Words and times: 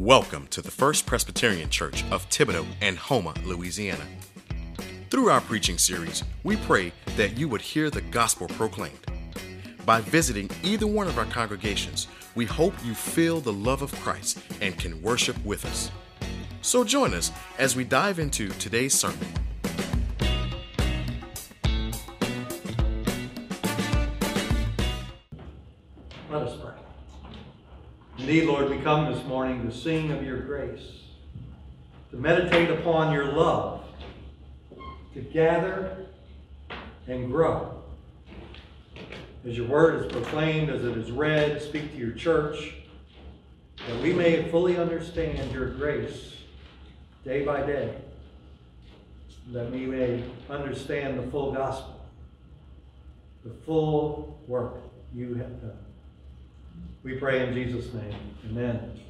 Welcome 0.00 0.46
to 0.46 0.62
the 0.62 0.70
First 0.70 1.04
Presbyterian 1.04 1.68
Church 1.68 2.04
of 2.10 2.26
Thibodaux 2.30 2.64
and 2.80 2.96
Houma, 2.96 3.34
Louisiana. 3.44 4.06
Through 5.10 5.28
our 5.28 5.42
preaching 5.42 5.76
series, 5.76 6.24
we 6.42 6.56
pray 6.56 6.94
that 7.16 7.36
you 7.36 7.50
would 7.50 7.60
hear 7.60 7.90
the 7.90 8.00
gospel 8.00 8.48
proclaimed. 8.48 8.98
By 9.84 10.00
visiting 10.00 10.48
either 10.62 10.86
one 10.86 11.06
of 11.06 11.18
our 11.18 11.26
congregations, 11.26 12.08
we 12.34 12.46
hope 12.46 12.72
you 12.82 12.94
feel 12.94 13.40
the 13.40 13.52
love 13.52 13.82
of 13.82 13.94
Christ 13.96 14.38
and 14.62 14.78
can 14.78 15.02
worship 15.02 15.36
with 15.44 15.66
us. 15.66 15.90
So 16.62 16.82
join 16.82 17.12
us 17.12 17.30
as 17.58 17.76
we 17.76 17.84
dive 17.84 18.18
into 18.18 18.48
today's 18.52 18.94
sermon. 18.94 19.18
Indeed, 28.30 28.46
Lord, 28.46 28.70
we 28.70 28.78
come 28.78 29.12
this 29.12 29.24
morning 29.24 29.68
to 29.68 29.76
sing 29.76 30.12
of 30.12 30.22
your 30.22 30.38
grace, 30.38 31.00
to 32.12 32.16
meditate 32.16 32.70
upon 32.70 33.12
your 33.12 33.24
love, 33.24 33.84
to 35.14 35.20
gather 35.20 36.06
and 37.08 37.28
grow. 37.28 37.82
As 39.44 39.56
your 39.56 39.66
word 39.66 40.04
is 40.04 40.12
proclaimed, 40.12 40.70
as 40.70 40.84
it 40.84 40.96
is 40.96 41.10
read, 41.10 41.60
speak 41.60 41.90
to 41.90 41.98
your 41.98 42.12
church, 42.12 42.74
that 43.88 44.00
we 44.00 44.12
may 44.12 44.48
fully 44.48 44.76
understand 44.76 45.50
your 45.50 45.70
grace 45.70 46.36
day 47.24 47.44
by 47.44 47.66
day, 47.66 47.96
that 49.48 49.72
we 49.72 49.86
may 49.86 50.22
understand 50.48 51.18
the 51.18 51.28
full 51.32 51.50
gospel, 51.50 52.00
the 53.44 53.50
full 53.66 54.40
work 54.46 54.76
you 55.12 55.34
have 55.34 55.60
done. 55.60 55.89
We 57.02 57.14
pray 57.14 57.46
in 57.46 57.54
Jesus' 57.54 57.92
name. 57.94 58.14
Amen. 58.46 59.00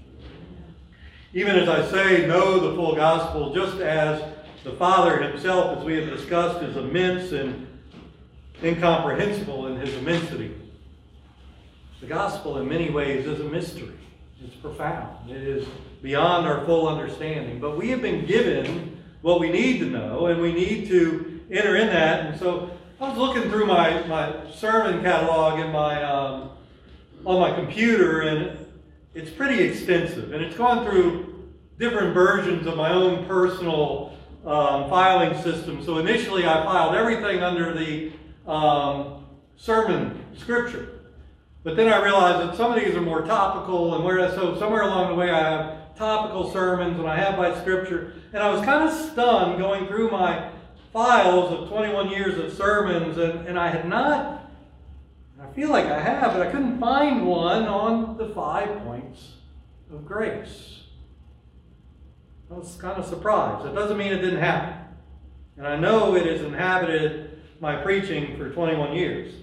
Even 1.34 1.56
as 1.56 1.68
I 1.68 1.88
say, 1.90 2.26
know 2.26 2.60
the 2.60 2.76
full 2.76 2.94
gospel, 2.94 3.52
just 3.52 3.80
as 3.80 4.22
the 4.62 4.72
Father 4.72 5.20
himself, 5.22 5.78
as 5.78 5.84
we 5.84 5.96
have 5.96 6.08
discussed, 6.08 6.62
is 6.62 6.76
immense 6.76 7.32
and 7.32 7.66
incomprehensible 8.62 9.66
in 9.68 9.76
his 9.80 9.94
immensity. 9.96 10.54
The 12.00 12.06
gospel, 12.06 12.58
in 12.58 12.68
many 12.68 12.90
ways, 12.90 13.26
is 13.26 13.40
a 13.40 13.44
mystery. 13.44 13.98
It's 14.44 14.54
profound. 14.54 15.28
It 15.28 15.42
is 15.42 15.66
beyond 16.00 16.46
our 16.46 16.64
full 16.64 16.88
understanding. 16.88 17.58
But 17.58 17.76
we 17.76 17.90
have 17.90 18.02
been 18.02 18.24
given 18.24 19.02
what 19.22 19.40
we 19.40 19.50
need 19.50 19.80
to 19.80 19.86
know, 19.86 20.26
and 20.26 20.40
we 20.40 20.52
need 20.52 20.88
to 20.88 21.40
enter 21.50 21.76
in 21.76 21.88
that. 21.88 22.26
And 22.26 22.38
so 22.38 22.70
I 23.00 23.08
was 23.08 23.18
looking 23.18 23.50
through 23.50 23.66
my, 23.66 24.06
my 24.06 24.50
sermon 24.52 25.02
catalog 25.02 25.58
in 25.58 25.72
my 25.72 26.02
um, 26.02 26.50
on 27.24 27.40
my 27.40 27.54
computer, 27.54 28.22
and 28.22 28.66
it's 29.14 29.30
pretty 29.30 29.62
extensive. 29.62 30.32
And 30.32 30.42
it's 30.44 30.56
gone 30.56 30.84
through 30.84 31.48
different 31.78 32.14
versions 32.14 32.66
of 32.66 32.76
my 32.76 32.92
own 32.92 33.26
personal 33.26 34.16
um, 34.44 34.88
filing 34.88 35.40
system. 35.42 35.84
So 35.84 35.98
initially, 35.98 36.46
I 36.46 36.64
filed 36.64 36.94
everything 36.94 37.42
under 37.42 37.72
the 37.72 38.12
um, 38.46 39.26
sermon 39.56 40.24
scripture. 40.36 41.00
But 41.62 41.76
then 41.76 41.88
I 41.88 42.02
realized 42.02 42.48
that 42.48 42.56
some 42.56 42.72
of 42.72 42.82
these 42.82 42.94
are 42.94 43.02
more 43.02 43.22
topical, 43.22 43.94
and 43.94 44.04
where 44.04 44.30
so 44.30 44.58
somewhere 44.58 44.82
along 44.82 45.08
the 45.08 45.14
way 45.14 45.30
I 45.30 45.38
have 45.38 45.96
topical 45.96 46.50
sermons 46.50 46.98
and 46.98 47.06
I 47.06 47.16
have 47.16 47.36
by 47.36 47.58
scripture. 47.60 48.14
And 48.32 48.42
I 48.42 48.50
was 48.50 48.64
kind 48.64 48.88
of 48.88 48.94
stunned 48.94 49.58
going 49.58 49.86
through 49.86 50.10
my 50.10 50.50
files 50.92 51.52
of 51.52 51.68
21 51.68 52.08
years 52.08 52.38
of 52.38 52.56
sermons, 52.56 53.18
and, 53.18 53.46
and 53.46 53.58
I 53.58 53.68
had 53.68 53.86
not 53.86 54.39
feel 55.54 55.70
like 55.70 55.86
I 55.86 56.00
have, 56.00 56.32
but 56.32 56.46
I 56.46 56.50
couldn't 56.50 56.78
find 56.78 57.26
one 57.26 57.64
on 57.64 58.16
the 58.16 58.28
five 58.30 58.84
points 58.84 59.34
of 59.92 60.06
grace. 60.06 60.84
I 62.50 62.54
was 62.54 62.76
kind 62.80 62.98
of 62.98 63.06
surprised. 63.06 63.66
It 63.66 63.74
doesn't 63.74 63.96
mean 63.96 64.12
it 64.12 64.20
didn't 64.20 64.40
happen. 64.40 64.74
And 65.56 65.66
I 65.66 65.76
know 65.76 66.16
it 66.16 66.26
has 66.26 66.40
inhabited 66.40 67.40
my 67.60 67.76
preaching 67.76 68.36
for 68.36 68.50
21 68.50 68.94
years. 68.94 69.34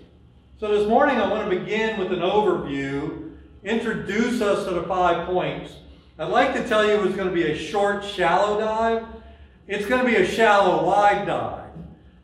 So 0.59 0.77
this 0.77 0.89
morning 0.89 1.17
I 1.17 1.29
want 1.29 1.49
to 1.49 1.59
begin 1.59 1.99
with 1.99 2.11
an 2.11 2.19
overview, 2.19 3.31
introduce 3.63 4.41
us 4.41 4.65
to 4.65 4.71
the 4.71 4.83
five 4.83 5.27
points. 5.27 5.73
I'd 6.19 6.29
like 6.29 6.53
to 6.55 6.67
tell 6.67 6.83
you 6.85 7.03
it's 7.03 7.15
going 7.15 7.29
to 7.29 7.33
be 7.33 7.51
a 7.51 7.57
short, 7.57 8.03
shallow 8.03 8.59
dive. 8.59 9.05
It's 9.67 9.85
going 9.85 10.03
to 10.03 10.09
be 10.09 10.15
a 10.15 10.25
shallow, 10.25 10.83
wide 10.83 11.27
dive. 11.27 11.69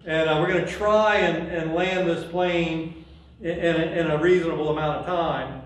And 0.06 0.30
uh, 0.30 0.40
we're 0.42 0.52
going 0.52 0.66
to 0.66 0.72
try 0.72 1.18
and, 1.18 1.48
and 1.50 1.76
land 1.76 2.10
this 2.10 2.30
plane 2.30 3.03
in, 3.42 3.48
in 3.48 4.08
a 4.08 4.18
reasonable 4.18 4.70
amount 4.70 5.00
of 5.00 5.06
time. 5.06 5.62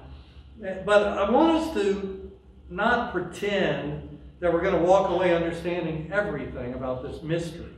But 0.85 1.07
I 1.07 1.29
want 1.29 1.57
us 1.57 1.73
to 1.75 2.31
not 2.69 3.11
pretend 3.11 4.19
that 4.39 4.51
we're 4.51 4.61
going 4.61 4.75
to 4.75 4.81
walk 4.81 5.09
away 5.09 5.35
understanding 5.35 6.09
everything 6.11 6.73
about 6.73 7.03
this 7.03 7.21
mystery. 7.23 7.73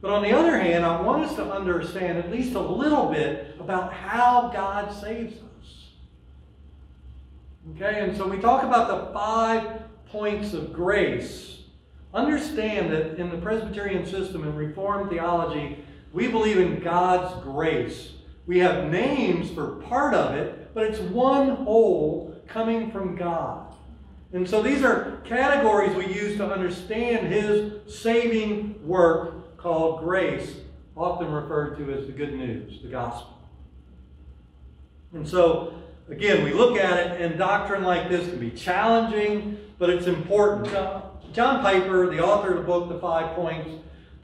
But 0.00 0.10
on 0.10 0.22
the 0.22 0.32
other 0.32 0.58
hand, 0.58 0.84
I 0.84 1.00
want 1.00 1.24
us 1.24 1.34
to 1.36 1.44
understand 1.50 2.18
at 2.18 2.30
least 2.30 2.54
a 2.54 2.60
little 2.60 3.10
bit 3.10 3.56
about 3.58 3.92
how 3.92 4.50
God 4.52 4.92
saves 4.92 5.34
us. 5.34 5.88
Okay, 7.74 8.00
and 8.00 8.16
so 8.16 8.28
we 8.28 8.38
talk 8.38 8.62
about 8.62 8.88
the 8.88 9.12
five 9.14 9.82
points 10.06 10.52
of 10.52 10.72
grace. 10.72 11.62
Understand 12.12 12.92
that 12.92 13.18
in 13.18 13.30
the 13.30 13.38
Presbyterian 13.38 14.04
system 14.04 14.44
and 14.44 14.56
Reformed 14.56 15.10
theology, 15.10 15.82
we 16.12 16.28
believe 16.28 16.58
in 16.58 16.80
God's 16.80 17.42
grace 17.42 18.13
we 18.46 18.58
have 18.58 18.90
names 18.90 19.50
for 19.50 19.76
part 19.82 20.14
of 20.14 20.34
it, 20.34 20.74
but 20.74 20.84
it's 20.84 20.98
one 20.98 21.56
whole 21.56 22.40
coming 22.46 22.90
from 22.90 23.16
God. 23.16 23.74
And 24.32 24.48
so 24.48 24.60
these 24.60 24.82
are 24.82 25.22
categories 25.24 25.96
we 25.96 26.12
use 26.12 26.36
to 26.38 26.52
understand 26.52 27.28
his 27.32 27.72
saving 27.86 28.86
work 28.86 29.56
called 29.56 30.00
grace, 30.00 30.56
often 30.96 31.30
referred 31.30 31.78
to 31.78 31.92
as 31.92 32.06
the 32.06 32.12
good 32.12 32.34
news, 32.34 32.82
the 32.82 32.88
gospel. 32.88 33.38
And 35.12 35.26
so, 35.26 35.74
again, 36.10 36.44
we 36.44 36.52
look 36.52 36.76
at 36.76 36.98
it, 36.98 37.20
and 37.20 37.38
doctrine 37.38 37.84
like 37.84 38.08
this 38.08 38.28
can 38.28 38.40
be 38.40 38.50
challenging, 38.50 39.56
but 39.78 39.88
it's 39.88 40.06
important. 40.06 40.72
John 41.32 41.62
Piper, 41.62 42.10
the 42.10 42.22
author 42.22 42.54
of 42.54 42.58
the 42.58 42.64
book, 42.64 42.88
The 42.88 42.98
Five 42.98 43.34
Points, 43.36 43.70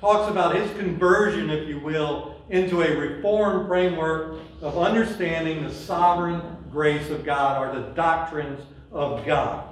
talks 0.01 0.31
about 0.31 0.57
his 0.57 0.71
conversion, 0.73 1.51
if 1.51 1.69
you 1.69 1.79
will, 1.79 2.30
into 2.51 2.83
a 2.83 2.97
reformed 2.97 3.69
framework 3.69 4.41
of 4.61 4.77
understanding 4.77 5.63
the 5.63 5.73
sovereign 5.73 6.43
grace 6.71 7.09
of 7.09 7.25
God 7.25 7.63
or 7.63 7.81
the 7.81 7.87
doctrines 7.95 8.61
of 8.93 9.25
God. 9.25 9.69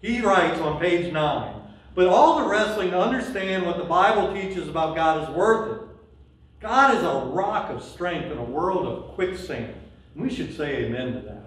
He 0.00 0.20
writes 0.20 0.60
on 0.60 0.78
page 0.78 1.12
9 1.12 1.54
But 1.94 2.06
all 2.06 2.40
the 2.40 2.48
wrestling 2.48 2.90
to 2.90 3.00
understand 3.00 3.66
what 3.66 3.78
the 3.78 3.84
Bible 3.84 4.32
teaches 4.34 4.68
about 4.68 4.94
God 4.94 5.22
is 5.28 5.34
worth 5.34 5.76
it. 5.76 5.88
God 6.60 6.96
is 6.96 7.02
a 7.02 7.30
rock 7.32 7.70
of 7.70 7.82
strength 7.82 8.30
in 8.30 8.38
a 8.38 8.44
world 8.44 8.86
of 8.86 9.14
quicksand. 9.14 9.74
We 10.14 10.28
should 10.28 10.56
say 10.56 10.84
amen 10.84 11.12
to 11.14 11.20
that. 11.20 11.38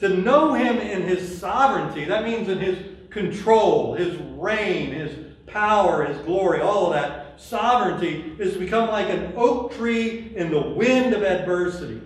To 0.00 0.16
know 0.16 0.54
Him 0.54 0.78
in 0.78 1.02
His 1.02 1.38
sovereignty, 1.38 2.04
that 2.06 2.24
means 2.24 2.48
in 2.48 2.58
His 2.58 2.78
control, 3.10 3.94
His 3.94 4.16
reign, 4.36 4.92
His 4.92 5.14
power, 5.46 6.04
His 6.04 6.18
glory, 6.18 6.60
all 6.60 6.86
of 6.86 6.94
that 6.94 7.31
sovereignty 7.42 8.34
is 8.38 8.54
to 8.54 8.58
become 8.58 8.88
like 8.88 9.08
an 9.08 9.32
oak 9.36 9.74
tree 9.74 10.32
in 10.36 10.50
the 10.50 10.60
wind 10.60 11.12
of 11.14 11.22
adversity 11.22 12.00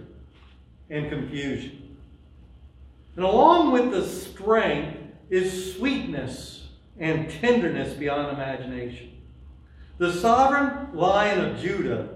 and 0.91 1.09
confusion. 1.11 1.97
And 3.17 3.25
along 3.25 3.73
with 3.73 3.91
the 3.91 4.07
strength 4.07 4.99
is 5.31 5.75
sweetness 5.75 6.69
and 6.99 7.31
tenderness 7.31 7.95
beyond 7.95 8.37
imagination. 8.37 9.13
The 9.99 10.13
sovereign 10.13 10.95
lion 10.95 11.45
of 11.45 11.59
Judah 11.59 12.09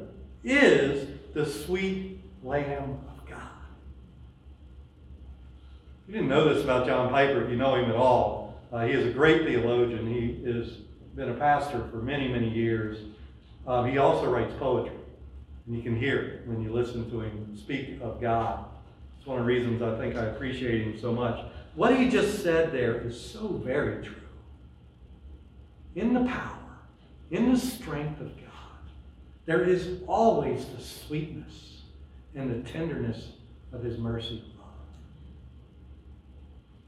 is 0.44 1.08
the 1.34 1.46
sweet 1.46 2.20
lamb 2.42 2.98
of 3.08 3.28
God. 3.28 3.48
You 6.06 6.14
didn't 6.14 6.28
know 6.28 6.52
this 6.52 6.62
about 6.62 6.86
John 6.86 7.10
Piper 7.10 7.44
if 7.44 7.50
you 7.50 7.56
know 7.56 7.74
him 7.74 7.88
at 7.88 7.96
all. 7.96 8.60
Uh, 8.72 8.86
he 8.86 8.92
is 8.92 9.06
a 9.06 9.10
great 9.10 9.44
theologian. 9.44 10.06
He 10.06 10.44
has 10.50 10.68
been 11.16 11.30
a 11.30 11.34
pastor 11.34 11.86
for 11.90 11.96
many, 11.96 12.28
many 12.28 12.48
years. 12.48 12.98
Um, 13.70 13.88
he 13.88 13.98
also 13.98 14.28
writes 14.28 14.52
poetry, 14.58 14.96
and 15.64 15.76
you 15.76 15.80
can 15.80 15.96
hear 15.96 16.18
it 16.18 16.48
when 16.48 16.60
you 16.60 16.72
listen 16.72 17.08
to 17.08 17.20
him 17.20 17.56
speak 17.56 18.00
of 18.02 18.20
God. 18.20 18.64
It's 19.16 19.28
one 19.28 19.38
of 19.38 19.44
the 19.44 19.48
reasons 19.48 19.80
I 19.80 19.96
think 19.96 20.16
I 20.16 20.24
appreciate 20.24 20.82
him 20.82 20.98
so 20.98 21.12
much. 21.12 21.38
What 21.76 21.96
he 21.96 22.08
just 22.08 22.42
said 22.42 22.72
there 22.72 23.00
is 23.00 23.18
so 23.18 23.46
very 23.64 24.04
true. 24.04 24.16
In 25.94 26.14
the 26.14 26.24
power, 26.24 26.80
in 27.30 27.52
the 27.52 27.56
strength 27.56 28.20
of 28.20 28.36
God, 28.38 28.90
there 29.46 29.62
is 29.62 30.00
always 30.08 30.66
the 30.66 30.82
sweetness 30.82 31.82
and 32.34 32.50
the 32.50 32.68
tenderness 32.68 33.28
of 33.72 33.84
his 33.84 33.98
mercy 33.98 34.42
and 34.44 34.58
love. 34.58 34.66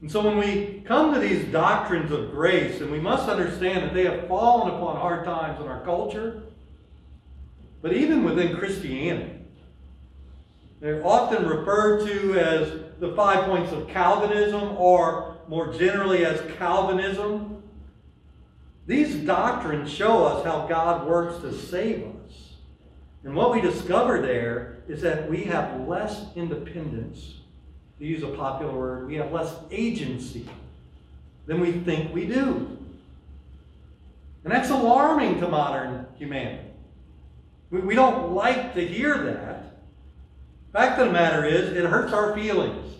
And 0.01 0.11
so 0.11 0.21
when 0.21 0.37
we 0.37 0.83
come 0.85 1.13
to 1.13 1.19
these 1.21 1.45
doctrines 1.45 2.11
of 2.11 2.31
grace, 2.31 2.81
and 2.81 2.91
we 2.91 2.99
must 2.99 3.29
understand 3.29 3.83
that 3.83 3.93
they 3.93 4.03
have 4.03 4.27
fallen 4.27 4.75
upon 4.75 4.97
hard 4.97 5.23
times 5.23 5.61
in 5.61 5.67
our 5.67 5.81
culture, 5.85 6.43
but 7.83 7.93
even 7.93 8.23
within 8.23 8.55
Christianity, 8.55 9.41
They're 10.79 11.05
often 11.05 11.47
referred 11.47 12.05
to 12.07 12.37
as 12.37 12.69
the 12.99 13.15
five 13.15 13.45
points 13.45 13.71
of 13.71 13.87
Calvinism 13.87 14.75
or 14.75 15.37
more 15.47 15.71
generally 15.73 16.25
as 16.25 16.41
Calvinism. 16.57 17.63
These 18.85 19.15
doctrines 19.25 19.89
show 19.89 20.25
us 20.25 20.43
how 20.43 20.67
God 20.67 21.07
works 21.07 21.41
to 21.41 21.53
save 21.53 22.03
us. 22.03 22.53
And 23.23 23.33
what 23.33 23.53
we 23.53 23.61
discover 23.61 24.21
there 24.21 24.83
is 24.89 25.01
that 25.03 25.29
we 25.29 25.43
have 25.43 25.87
less 25.87 26.25
independence, 26.35 27.35
to 27.99 28.05
use 28.05 28.23
a 28.23 28.27
popular 28.27 28.73
word, 28.73 29.07
we 29.07 29.15
have 29.15 29.31
less 29.31 29.53
agency 29.71 30.45
than 31.45 31.61
we 31.61 31.71
think 31.71 32.13
we 32.13 32.25
do. 32.25 32.77
And 34.43 34.51
that's 34.51 34.69
alarming 34.69 35.39
to 35.39 35.47
modern 35.47 36.07
humanity. 36.17 36.62
We, 37.73 37.81
we 37.81 37.95
don't 37.95 38.33
like 38.33 38.75
to 38.75 38.87
hear 38.87 39.17
that. 39.17 39.73
Fact 40.71 40.99
of 40.99 41.07
the 41.07 41.13
matter 41.13 41.43
is, 41.43 41.69
it 41.75 41.85
hurts 41.85 42.13
our 42.13 42.35
feelings. 42.35 42.95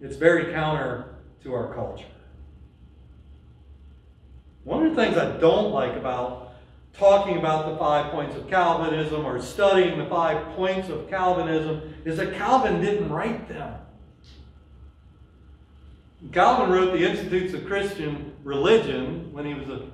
It's 0.00 0.16
very 0.16 0.52
counter 0.52 1.14
to 1.42 1.54
our 1.54 1.74
culture. 1.74 2.04
One 4.64 4.86
of 4.86 4.94
the 4.94 5.02
things 5.02 5.16
I 5.16 5.38
don't 5.38 5.72
like 5.72 5.96
about 5.96 6.52
talking 6.92 7.38
about 7.38 7.70
the 7.70 7.78
five 7.78 8.10
points 8.10 8.36
of 8.36 8.48
Calvinism 8.50 9.24
or 9.24 9.40
studying 9.40 9.98
the 9.98 10.06
five 10.06 10.54
points 10.54 10.90
of 10.90 11.08
Calvinism 11.08 11.94
is 12.04 12.18
that 12.18 12.34
Calvin 12.34 12.82
didn't 12.82 13.08
write 13.08 13.48
them. 13.48 13.74
Calvin 16.32 16.70
wrote 16.70 16.92
the 16.92 17.08
Institutes 17.08 17.54
of 17.54 17.64
Christian 17.64 18.34
Religion 18.44 19.32
when 19.32 19.46
he 19.46 19.54
was 19.54 19.68
a, 19.68 19.86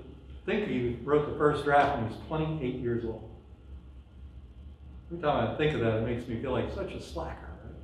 think 0.46 0.68
he 0.68 0.96
wrote 1.04 1.30
the 1.30 1.36
first 1.36 1.64
draft 1.64 1.98
when 1.98 2.08
he 2.08 2.14
was 2.14 2.26
28 2.28 2.74
years 2.76 3.04
old. 3.04 3.28
Every 5.10 5.22
time 5.22 5.50
I 5.50 5.56
think 5.56 5.74
of 5.74 5.80
that, 5.80 5.98
it 5.98 6.06
makes 6.06 6.26
me 6.26 6.40
feel 6.40 6.52
like 6.52 6.72
such 6.72 6.92
a 6.92 7.02
slacker. 7.02 7.50
Right? 7.64 7.74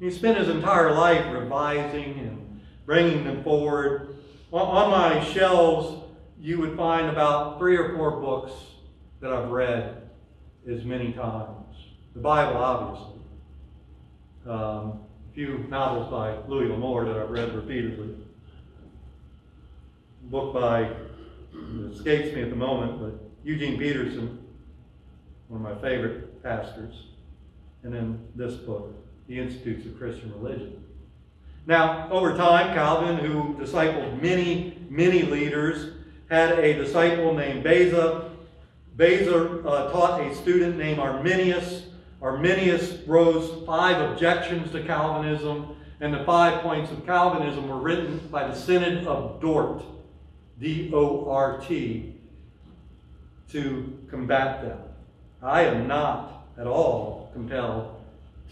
He 0.00 0.10
spent 0.10 0.38
his 0.38 0.48
entire 0.48 0.94
life 0.94 1.24
revising 1.32 2.18
and 2.18 2.60
bringing 2.86 3.24
them 3.24 3.42
forward. 3.42 4.16
On 4.52 4.90
my 4.90 5.22
shelves, 5.24 6.04
you 6.40 6.58
would 6.58 6.76
find 6.76 7.08
about 7.08 7.58
three 7.58 7.76
or 7.76 7.96
four 7.96 8.20
books 8.20 8.52
that 9.20 9.32
I've 9.32 9.50
read 9.50 10.02
as 10.68 10.84
many 10.84 11.12
times. 11.12 11.76
The 12.14 12.20
Bible, 12.20 12.56
obviously. 12.56 13.20
Um, 14.46 15.00
a 15.30 15.34
few 15.34 15.58
novels 15.70 16.10
by 16.10 16.36
Louis 16.48 16.68
L'Amour 16.68 17.06
that 17.06 17.16
I've 17.16 17.30
read 17.30 17.54
repeatedly. 17.54 18.16
A 20.24 20.30
book 20.30 20.52
by, 20.52 20.90
escapes 21.92 22.34
me 22.34 22.42
at 22.42 22.50
the 22.50 22.56
moment, 22.56 23.00
but 23.00 23.30
Eugene 23.44 23.78
Peterson, 23.78 24.38
one 25.48 25.64
of 25.64 25.76
my 25.76 25.80
favorite 25.82 26.42
pastors. 26.42 27.06
And 27.82 27.92
then 27.92 28.26
this 28.34 28.54
book, 28.54 28.94
The 29.28 29.38
Institutes 29.38 29.86
of 29.86 29.98
Christian 29.98 30.32
Religion. 30.32 30.82
Now, 31.66 32.08
over 32.10 32.36
time, 32.36 32.74
Calvin, 32.74 33.18
who 33.18 33.54
discipled 33.54 34.20
many, 34.20 34.78
many 34.88 35.22
leaders, 35.22 35.94
had 36.28 36.58
a 36.58 36.74
disciple 36.74 37.34
named 37.34 37.62
Beza. 37.62 38.30
Beza 38.96 39.60
uh, 39.66 39.92
taught 39.92 40.20
a 40.20 40.34
student 40.34 40.76
named 40.76 40.98
Arminius. 40.98 41.84
Arminius 42.20 42.98
rose 43.06 43.64
five 43.66 44.10
objections 44.10 44.70
to 44.72 44.82
Calvinism, 44.84 45.76
and 46.00 46.14
the 46.14 46.24
five 46.24 46.62
points 46.62 46.90
of 46.90 47.04
Calvinism 47.04 47.68
were 47.68 47.78
written 47.78 48.18
by 48.30 48.46
the 48.46 48.54
Synod 48.54 49.06
of 49.06 49.40
Dort, 49.40 49.82
D 50.62 50.90
O 50.94 51.28
R 51.28 51.60
T, 51.60 52.14
to 53.50 53.98
combat 54.08 54.62
them. 54.62 54.78
I 55.42 55.64
am 55.64 55.88
not 55.88 56.46
at 56.56 56.68
all 56.68 57.30
compelled 57.32 58.00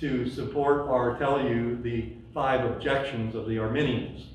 to 0.01 0.29
support 0.29 0.89
or 0.89 1.17
tell 1.19 1.41
you 1.41 1.79
the 1.83 2.13
five 2.35 2.65
objections 2.65 3.37
of 3.37 3.47
the 3.47 3.59
Arminians. 3.59 4.27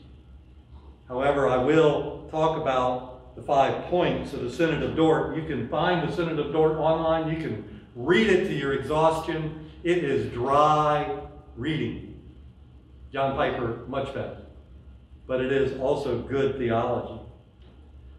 However, 1.10 1.50
I 1.50 1.58
will 1.58 2.28
talk 2.32 2.62
about 2.62 3.36
the 3.36 3.42
five 3.42 3.84
points 3.86 4.32
of 4.32 4.42
the 4.42 4.50
Synod 4.50 4.82
of 4.82 4.96
Dort. 4.96 5.36
You 5.36 5.44
can 5.44 5.68
find 5.68 6.08
the 6.08 6.16
Synod 6.16 6.40
of 6.40 6.54
Dort 6.54 6.78
online. 6.78 7.30
You 7.30 7.42
can 7.42 7.82
read 7.94 8.28
it 8.28 8.48
to 8.48 8.54
your 8.54 8.74
exhaustion. 8.74 9.70
It 9.84 9.98
is 9.98 10.32
dry 10.32 11.20
reading. 11.58 12.22
John 13.12 13.36
Piper, 13.36 13.86
much 13.88 14.14
better. 14.14 14.38
But 15.28 15.42
it 15.42 15.52
is 15.52 15.78
also 15.80 16.22
good 16.22 16.58
theology. 16.58 17.22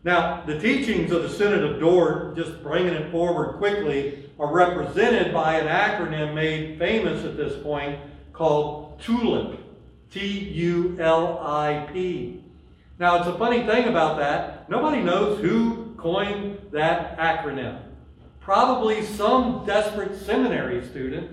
Now, 0.07 0.45
the 0.47 0.57
teachings 0.61 1.11
of 1.11 1.25
the 1.25 1.29
Synod 1.29 1.65
of 1.65 1.81
Dort, 1.81 2.37
just 2.37 2.63
bringing 2.63 2.95
it 2.95 3.11
forward 3.11 3.57
quickly, 3.57 4.31
are 4.39 4.55
represented 4.55 5.35
by 5.35 5.59
an 5.59 5.67
acronym 5.67 6.33
made 6.33 6.79
famous 6.79 7.25
at 7.25 7.37
this 7.37 7.61
point 7.61 7.99
called 8.33 9.01
TULIP. 9.01 9.59
T 10.13 10.25
U 10.25 10.97
L 11.01 11.41
I 11.43 11.89
P. 11.93 12.41
Now, 13.01 13.17
it's 13.19 13.27
a 13.27 13.37
funny 13.37 13.67
thing 13.67 13.89
about 13.89 14.17
that. 14.19 14.71
Nobody 14.71 15.03
knows 15.03 15.41
who 15.41 15.93
coined 15.99 16.61
that 16.71 17.19
acronym. 17.19 17.81
Probably 18.39 19.03
some 19.03 19.67
desperate 19.67 20.17
seminary 20.21 20.87
student 20.87 21.33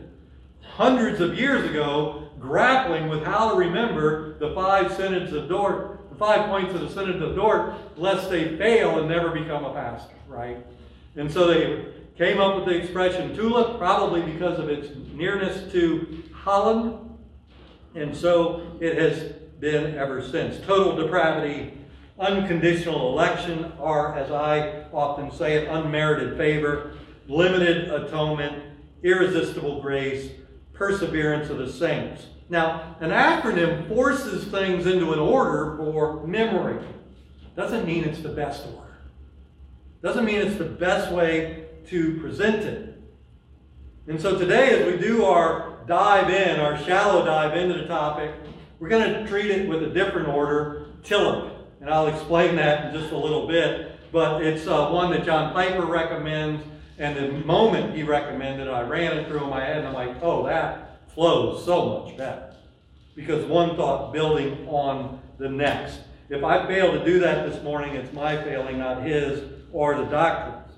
hundreds 0.63 1.21
of 1.21 1.37
years 1.37 1.69
ago 1.69 2.27
grappling 2.39 3.07
with 3.07 3.23
how 3.23 3.51
to 3.51 3.55
remember 3.55 4.39
the 4.39 4.51
five 4.55 4.91
synods 4.95 5.31
of 5.31 5.47
Dort, 5.47 5.92
five 6.23 6.47
points 6.47 6.73
of 6.73 6.79
the 6.79 6.89
Synod 6.89 7.21
of 7.21 7.35
Dort, 7.35 7.73
lest 7.97 8.29
they 8.29 8.55
fail 8.55 8.97
and 8.97 9.09
never 9.09 9.31
become 9.31 9.65
a 9.65 9.73
pastor, 9.73 10.15
right? 10.29 10.65
And 11.17 11.29
so 11.29 11.47
they 11.47 11.85
came 12.17 12.39
up 12.39 12.55
with 12.55 12.63
the 12.63 12.81
expression 12.81 13.35
tulip, 13.35 13.77
probably 13.77 14.21
because 14.21 14.57
of 14.57 14.69
its 14.69 14.87
nearness 15.13 15.69
to 15.73 16.23
Holland. 16.33 16.97
And 17.93 18.15
so 18.15 18.77
it 18.79 18.97
has 18.97 19.33
been 19.59 19.97
ever 19.97 20.25
since. 20.25 20.65
Total 20.65 20.95
depravity, 20.95 21.77
unconditional 22.17 23.11
election, 23.11 23.73
or 23.77 24.15
as 24.15 24.31
I 24.31 24.85
often 24.93 25.29
say 25.29 25.55
it, 25.55 25.67
unmerited 25.67 26.37
favor, 26.37 26.95
limited 27.27 27.89
atonement, 27.89 28.63
irresistible 29.03 29.81
grace, 29.81 30.31
perseverance 30.71 31.49
of 31.49 31.57
the 31.57 31.69
saints. 31.69 32.27
Now, 32.53 32.97
an 32.99 33.09
acronym 33.09 33.87
forces 33.87 34.45
things 34.45 34.85
into 34.85 35.11
an 35.11 35.17
order 35.17 35.75
for 35.75 36.27
memory. 36.27 36.85
Doesn't 37.55 37.83
mean 37.83 38.03
it's 38.03 38.19
the 38.19 38.29
best 38.29 38.63
order. 38.75 38.95
Doesn't 40.03 40.23
mean 40.23 40.35
it's 40.35 40.59
the 40.59 40.65
best 40.65 41.11
way 41.11 41.65
to 41.87 42.19
present 42.19 42.57
it. 42.57 43.01
And 44.05 44.21
so 44.21 44.37
today, 44.37 44.69
as 44.69 44.85
we 44.85 44.99
do 44.99 45.25
our 45.25 45.79
dive 45.87 46.29
in, 46.29 46.59
our 46.59 46.77
shallow 46.77 47.25
dive 47.25 47.57
into 47.57 47.73
the 47.73 47.87
topic, 47.87 48.35
we're 48.79 48.89
going 48.89 49.11
to 49.11 49.27
treat 49.27 49.49
it 49.49 49.67
with 49.67 49.81
a 49.81 49.89
different 49.89 50.27
order, 50.27 50.89
TILUP. 51.01 51.51
And 51.81 51.89
I'll 51.89 52.05
explain 52.05 52.55
that 52.57 52.85
in 52.85 53.01
just 53.01 53.11
a 53.11 53.17
little 53.17 53.47
bit. 53.47 53.97
But 54.11 54.43
it's 54.43 54.67
uh, 54.67 54.89
one 54.89 55.09
that 55.09 55.25
John 55.25 55.53
Piper 55.53 55.87
recommends. 55.87 56.63
And 56.99 57.17
the 57.17 57.31
moment 57.31 57.95
he 57.95 58.03
recommended 58.03 58.67
it, 58.67 58.71
I 58.71 58.83
ran 58.83 59.17
it 59.17 59.27
through 59.27 59.43
in 59.43 59.49
my 59.49 59.65
head 59.65 59.77
and 59.77 59.87
I'm 59.87 59.93
like, 59.95 60.21
oh, 60.21 60.45
that 60.45 60.82
flows 61.13 61.63
so 61.65 61.99
much 61.99 62.17
better. 62.17 62.53
Because 63.15 63.45
one 63.45 63.75
thought 63.75 64.11
building 64.11 64.67
on 64.67 65.19
the 65.37 65.49
next. 65.49 65.99
If 66.29 66.43
I 66.43 66.65
fail 66.65 66.93
to 66.93 67.05
do 67.05 67.19
that 67.19 67.49
this 67.49 67.61
morning, 67.63 67.95
it's 67.95 68.11
my 68.13 68.41
failing, 68.43 68.79
not 68.79 69.03
his 69.03 69.43
or 69.71 69.95
the 69.95 70.05
doctrines. 70.05 70.71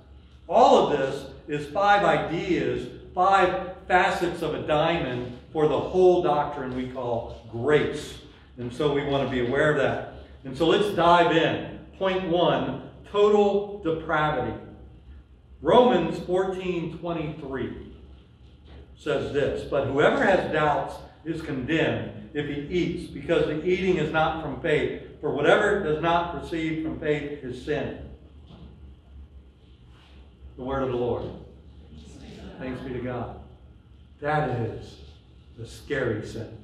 All 0.47 0.87
of 0.87 0.97
this 0.97 1.27
is 1.47 1.71
five 1.71 2.03
ideas, 2.03 2.87
five 3.13 3.75
facets 3.87 4.41
of 4.41 4.53
a 4.53 4.67
diamond 4.67 5.37
for 5.53 5.67
the 5.67 5.79
whole 5.79 6.21
doctrine 6.21 6.75
we 6.75 6.89
call 6.89 7.47
grace. 7.51 8.19
And 8.57 8.73
so 8.73 8.93
we 8.93 9.05
want 9.05 9.27
to 9.27 9.31
be 9.31 9.47
aware 9.47 9.71
of 9.71 9.77
that. 9.77 10.15
And 10.43 10.57
so 10.57 10.67
let's 10.67 10.95
dive 10.95 11.35
in. 11.35 11.79
Point 11.97 12.27
one 12.27 12.89
total 13.11 13.81
depravity. 13.83 14.53
Romans 15.61 16.19
14 16.25 16.97
23 16.97 17.84
says 18.97 19.33
this 19.33 19.67
But 19.69 19.87
whoever 19.87 20.23
has 20.23 20.51
doubts 20.51 20.95
is 21.23 21.41
condemned 21.41 22.29
if 22.33 22.47
he 22.47 22.61
eats, 22.73 23.11
because 23.11 23.45
the 23.45 23.63
eating 23.65 23.97
is 23.97 24.11
not 24.11 24.43
from 24.43 24.61
faith. 24.61 25.01
For 25.21 25.31
whatever 25.31 25.81
does 25.83 26.01
not 26.01 26.39
proceed 26.39 26.83
from 26.83 26.99
faith 26.99 27.43
is 27.43 27.63
sin. 27.63 27.97
The 30.57 30.63
word 30.63 30.83
of 30.83 30.89
the 30.89 30.97
Lord. 30.97 31.29
Thanks 32.59 32.81
be 32.81 32.93
to 32.93 32.99
God. 32.99 33.39
That 34.21 34.49
is 34.49 34.97
the 35.57 35.67
scary 35.67 36.25
sentence. 36.25 36.61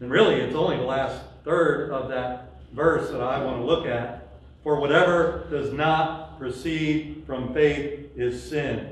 And 0.00 0.10
really, 0.10 0.36
it's 0.36 0.54
only 0.54 0.76
the 0.76 0.82
last 0.82 1.22
third 1.44 1.90
of 1.90 2.08
that 2.08 2.60
verse 2.72 3.10
that 3.10 3.20
I 3.20 3.42
want 3.44 3.58
to 3.58 3.64
look 3.64 3.86
at. 3.86 4.28
For 4.64 4.80
whatever 4.80 5.46
does 5.50 5.72
not 5.72 6.38
proceed 6.38 7.22
from 7.26 7.52
faith 7.54 8.10
is 8.16 8.42
sin. 8.42 8.91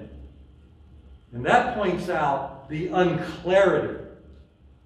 And 1.32 1.44
that 1.46 1.74
points 1.76 2.08
out 2.08 2.68
the 2.68 2.88
unclarity 2.88 4.04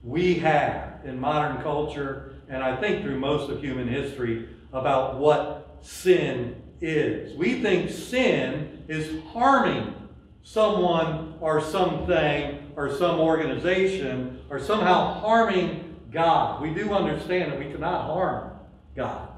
we 0.02 0.34
have 0.34 1.00
in 1.04 1.18
modern 1.18 1.62
culture, 1.62 2.34
and 2.48 2.62
I 2.62 2.76
think 2.76 3.02
through 3.02 3.18
most 3.18 3.50
of 3.50 3.60
human 3.60 3.88
history, 3.88 4.48
about 4.72 5.18
what 5.18 5.78
sin 5.82 6.60
is. 6.80 7.36
We 7.36 7.62
think 7.62 7.90
sin 7.90 8.84
is 8.88 9.22
harming 9.32 9.94
someone 10.42 11.34
or 11.40 11.60
something 11.60 12.72
or 12.76 12.94
some 12.96 13.20
organization 13.20 14.40
or 14.50 14.60
somehow 14.60 15.20
harming 15.20 15.96
God. 16.10 16.60
We 16.60 16.74
do 16.74 16.92
understand 16.92 17.52
that 17.52 17.58
we 17.58 17.70
cannot 17.70 18.06
harm 18.06 18.50
God. 18.94 19.28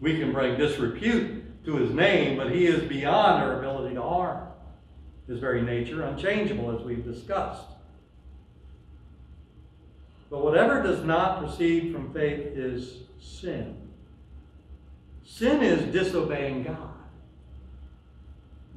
We 0.00 0.18
can 0.18 0.32
bring 0.32 0.56
disrepute 0.56 1.64
to 1.64 1.76
his 1.76 1.90
name, 1.90 2.36
but 2.36 2.50
he 2.50 2.66
is 2.66 2.88
beyond 2.88 3.42
our 3.42 3.58
ability 3.58 3.94
to 3.94 4.02
harm. 4.02 4.48
His 5.32 5.40
very 5.40 5.62
nature, 5.62 6.02
unchangeable, 6.02 6.78
as 6.78 6.84
we've 6.84 7.02
discussed. 7.02 7.64
But 10.28 10.44
whatever 10.44 10.82
does 10.82 11.02
not 11.04 11.40
proceed 11.40 11.90
from 11.90 12.12
faith 12.12 12.54
is 12.54 12.98
sin. 13.18 13.78
Sin 15.24 15.62
is 15.62 15.90
disobeying 15.90 16.64
God. 16.64 16.90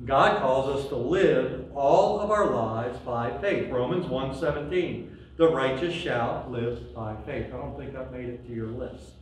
God 0.05 0.39
calls 0.39 0.79
us 0.79 0.88
to 0.88 0.95
live 0.95 1.65
all 1.75 2.21
of 2.21 2.31
our 2.31 2.50
lives 2.50 3.00
by 3.00 3.38
faith. 3.39 3.69
Romans 3.69 4.05
1:17. 4.05 5.09
The 5.35 5.50
righteous 5.50 5.93
shall 5.93 6.47
live 6.50 6.95
by 6.95 7.17
faith. 7.25 7.53
I 7.53 7.57
don't 7.57 7.77
think 7.77 7.97
I've 7.97 8.13
made 8.13 8.29
it 8.29 8.47
to 8.47 8.53
your 8.53 8.67
list. 8.67 9.15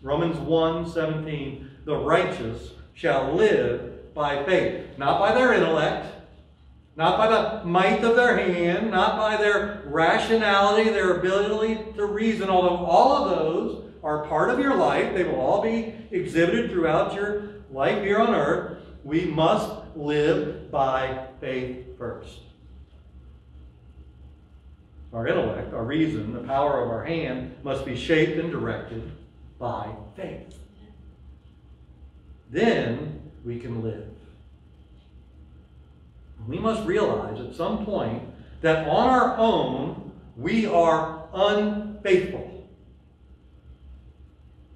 Romans 0.00 0.38
1:17. 0.38 1.68
The 1.84 1.96
righteous 1.96 2.72
shall 2.94 3.34
live 3.34 4.14
by 4.14 4.42
faith, 4.44 4.96
not 4.96 5.20
by 5.20 5.34
their 5.34 5.52
intellect, 5.52 6.19
not 6.96 7.16
by 7.16 7.28
the 7.28 7.64
might 7.64 8.02
of 8.04 8.16
their 8.16 8.36
hand, 8.36 8.90
not 8.90 9.16
by 9.16 9.36
their 9.36 9.82
rationality, 9.86 10.90
their 10.90 11.18
ability 11.18 11.78
to 11.96 12.04
reason, 12.04 12.50
although 12.50 12.84
all 12.84 13.12
of 13.12 13.30
those 13.30 13.84
are 14.02 14.26
part 14.26 14.50
of 14.50 14.58
your 14.58 14.76
life. 14.76 15.14
They 15.14 15.24
will 15.24 15.40
all 15.40 15.62
be 15.62 15.94
exhibited 16.10 16.70
throughout 16.70 17.14
your 17.14 17.62
life 17.70 18.02
here 18.02 18.18
on 18.18 18.34
earth. 18.34 18.78
We 19.04 19.24
must 19.24 19.70
live 19.96 20.70
by 20.70 21.26
faith 21.40 21.96
first. 21.96 22.40
Our 25.12 25.26
intellect, 25.26 25.74
our 25.74 25.84
reason, 25.84 26.32
the 26.32 26.40
power 26.40 26.82
of 26.82 26.90
our 26.90 27.04
hand 27.04 27.56
must 27.64 27.84
be 27.84 27.96
shaped 27.96 28.38
and 28.38 28.50
directed 28.50 29.10
by 29.58 29.88
faith. 30.16 30.54
Then 32.50 33.20
we 33.44 33.58
can 33.58 33.82
live. 33.82 34.08
We 36.46 36.58
must 36.58 36.86
realize 36.86 37.40
at 37.40 37.54
some 37.54 37.84
point 37.84 38.22
that 38.60 38.88
on 38.88 39.08
our 39.08 39.36
own 39.36 40.12
we 40.36 40.66
are 40.66 41.28
unfaithful 41.32 42.68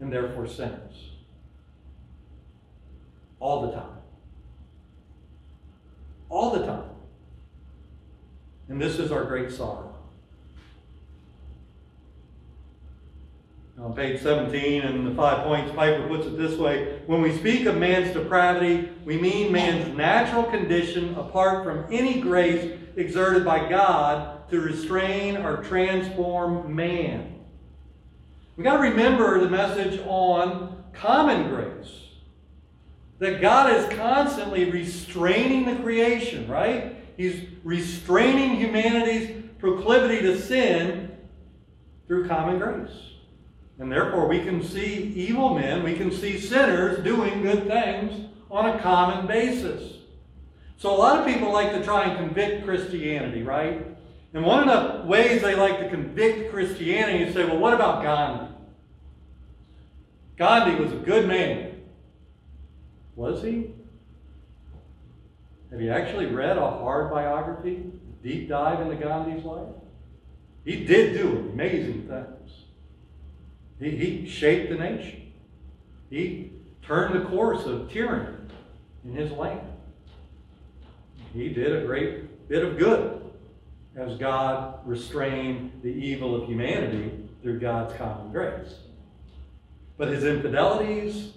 and 0.00 0.12
therefore 0.12 0.47
sinners. 0.47 1.11
All 3.40 3.66
the 3.66 3.73
time. 3.73 3.99
All 6.28 6.50
the 6.50 6.66
time. 6.66 6.90
And 8.68 8.80
this 8.80 8.99
is 8.99 9.12
our 9.12 9.25
great 9.25 9.50
sorrow. 9.50 9.84
On 13.81 13.93
page 13.93 14.23
17 14.23 14.83
and 14.83 15.07
the 15.07 15.14
five 15.14 15.45
points, 15.45 15.75
Piper 15.75 16.07
puts 16.07 16.26
it 16.26 16.38
this 16.38 16.57
way 16.57 17.00
When 17.07 17.21
we 17.21 17.37
speak 17.37 17.66
of 17.66 17.76
man's 17.76 18.12
depravity, 18.12 18.88
we 19.04 19.19
mean 19.19 19.50
man's 19.50 19.97
natural 19.97 20.45
condition 20.45 21.14
apart 21.16 21.64
from 21.64 21.85
any 21.93 22.21
grace 22.21 22.78
exerted 22.97 23.45
by 23.45 23.69
God 23.69 24.49
to 24.50 24.61
restrain 24.61 25.37
or 25.37 25.62
transform 25.64 26.75
man. 26.75 27.40
We 28.57 28.62
got 28.62 28.76
to 28.76 28.83
remember 28.83 29.40
the 29.40 29.50
message 29.50 30.00
on 30.07 30.85
common 30.93 31.49
grace. 31.49 31.90
That 33.19 33.40
God 33.40 33.73
is 33.73 33.99
constantly 33.99 34.71
restraining 34.71 35.64
the 35.64 35.83
creation, 35.83 36.47
right? 36.49 36.97
He's 37.16 37.49
restraining 37.64 38.57
humanity's 38.57 39.45
proclivity 39.59 40.21
to 40.23 40.40
sin 40.40 41.16
through 42.07 42.28
common 42.28 42.59
grace. 42.59 43.13
And 43.78 43.90
therefore, 43.90 44.28
we 44.28 44.40
can 44.40 44.62
see 44.62 45.12
evil 45.16 45.59
men, 45.59 45.83
we 45.83 45.95
can 45.95 46.12
see 46.12 46.38
sinners 46.38 47.02
doing 47.02 47.43
good 47.43 47.66
things 47.66 48.28
on 48.50 48.66
a 48.66 48.78
common 48.81 49.26
basis. 49.26 49.95
So, 50.76 50.95
a 50.95 50.97
lot 50.97 51.19
of 51.19 51.26
people 51.26 51.52
like 51.52 51.73
to 51.73 51.83
try 51.83 52.04
and 52.04 52.16
convict 52.16 52.64
Christianity, 52.64 53.43
right? 53.43 53.85
And 54.33 54.45
one 54.45 54.69
of 54.69 55.02
the 55.02 55.07
ways 55.07 55.43
they 55.43 55.54
like 55.54 55.78
to 55.78 55.88
convict 55.88 56.52
Christianity 56.52 57.25
is 57.25 57.35
say, 57.35 57.45
well, 57.45 57.59
what 57.59 57.73
about 57.73 58.02
Gandhi? 58.02 58.52
Gandhi 60.37 60.83
was 60.83 60.93
a 60.93 60.97
good 60.97 61.28
man. 61.28 61.83
Was 63.14 63.43
he? 63.43 63.71
Have 65.71 65.81
you 65.81 65.90
actually 65.90 66.26
read 66.26 66.59
a 66.59 66.69
hard 66.69 67.11
biography, 67.12 67.85
a 67.85 68.23
deep 68.26 68.49
dive 68.49 68.81
into 68.81 68.97
Gandhi's 68.97 69.45
life? 69.45 69.69
He 70.64 70.85
did 70.85 71.16
do 71.16 71.50
amazing 71.52 72.09
things. 72.09 72.63
He, 73.81 73.90
he 73.90 74.28
shaped 74.28 74.71
the 74.71 74.76
nation. 74.76 75.33
He 76.11 76.52
turned 76.83 77.14
the 77.14 77.26
course 77.28 77.64
of 77.66 77.90
tyranny 77.90 78.37
in 79.04 79.14
his 79.14 79.31
land. 79.33 79.61
He 81.33 81.49
did 81.49 81.75
a 81.75 81.87
great 81.87 82.49
bit 82.49 82.64
of 82.64 82.78
good 82.78 83.21
as 83.97 84.16
God 84.19 84.78
restrained 84.85 85.81
the 85.83 85.88
evil 85.88 86.40
of 86.40 86.49
humanity 86.49 87.28
through 87.43 87.59
God's 87.61 87.95
common 87.95 88.31
grace. 88.31 88.75
But 89.97 90.09
his 90.09 90.25
infidelities, 90.25 91.33